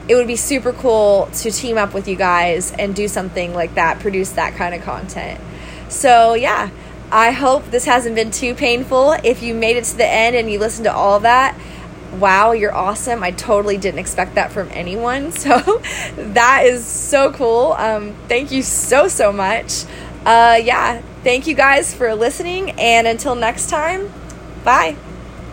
It 0.08 0.14
would 0.14 0.26
be 0.26 0.36
super 0.36 0.72
cool 0.72 1.30
to 1.34 1.50
team 1.50 1.78
up 1.78 1.94
with 1.94 2.06
you 2.06 2.16
guys 2.16 2.72
and 2.72 2.94
do 2.94 3.08
something 3.08 3.54
like 3.54 3.74
that, 3.76 4.00
produce 4.00 4.30
that 4.32 4.54
kind 4.54 4.74
of 4.74 4.82
content. 4.82 5.40
So, 5.88 6.34
yeah, 6.34 6.70
I 7.12 7.30
hope 7.30 7.70
this 7.70 7.84
hasn't 7.84 8.16
been 8.16 8.30
too 8.30 8.54
painful. 8.54 9.12
If 9.24 9.42
you 9.42 9.54
made 9.54 9.76
it 9.76 9.84
to 9.84 9.96
the 9.96 10.06
end 10.06 10.36
and 10.36 10.50
you 10.50 10.58
listened 10.58 10.84
to 10.84 10.92
all 10.92 11.20
that, 11.20 11.56
wow, 12.18 12.52
you're 12.52 12.74
awesome. 12.74 13.22
I 13.22 13.30
totally 13.30 13.78
didn't 13.78 14.00
expect 14.00 14.34
that 14.34 14.52
from 14.52 14.68
anyone. 14.72 15.32
So 15.40 15.82
that 16.16 16.66
is 16.66 16.84
so 16.86 17.32
cool. 17.32 17.72
Um, 17.78 18.14
thank 18.28 18.52
you 18.52 18.62
so, 18.62 19.08
so 19.08 19.32
much. 19.32 19.84
Uh, 20.26 20.60
yeah, 20.62 21.00
thank 21.24 21.46
you 21.46 21.54
guys 21.54 21.94
for 21.94 22.14
listening. 22.14 22.72
And 22.72 23.06
until 23.06 23.34
next 23.34 23.70
time, 23.70 24.12
bye. 24.64 24.96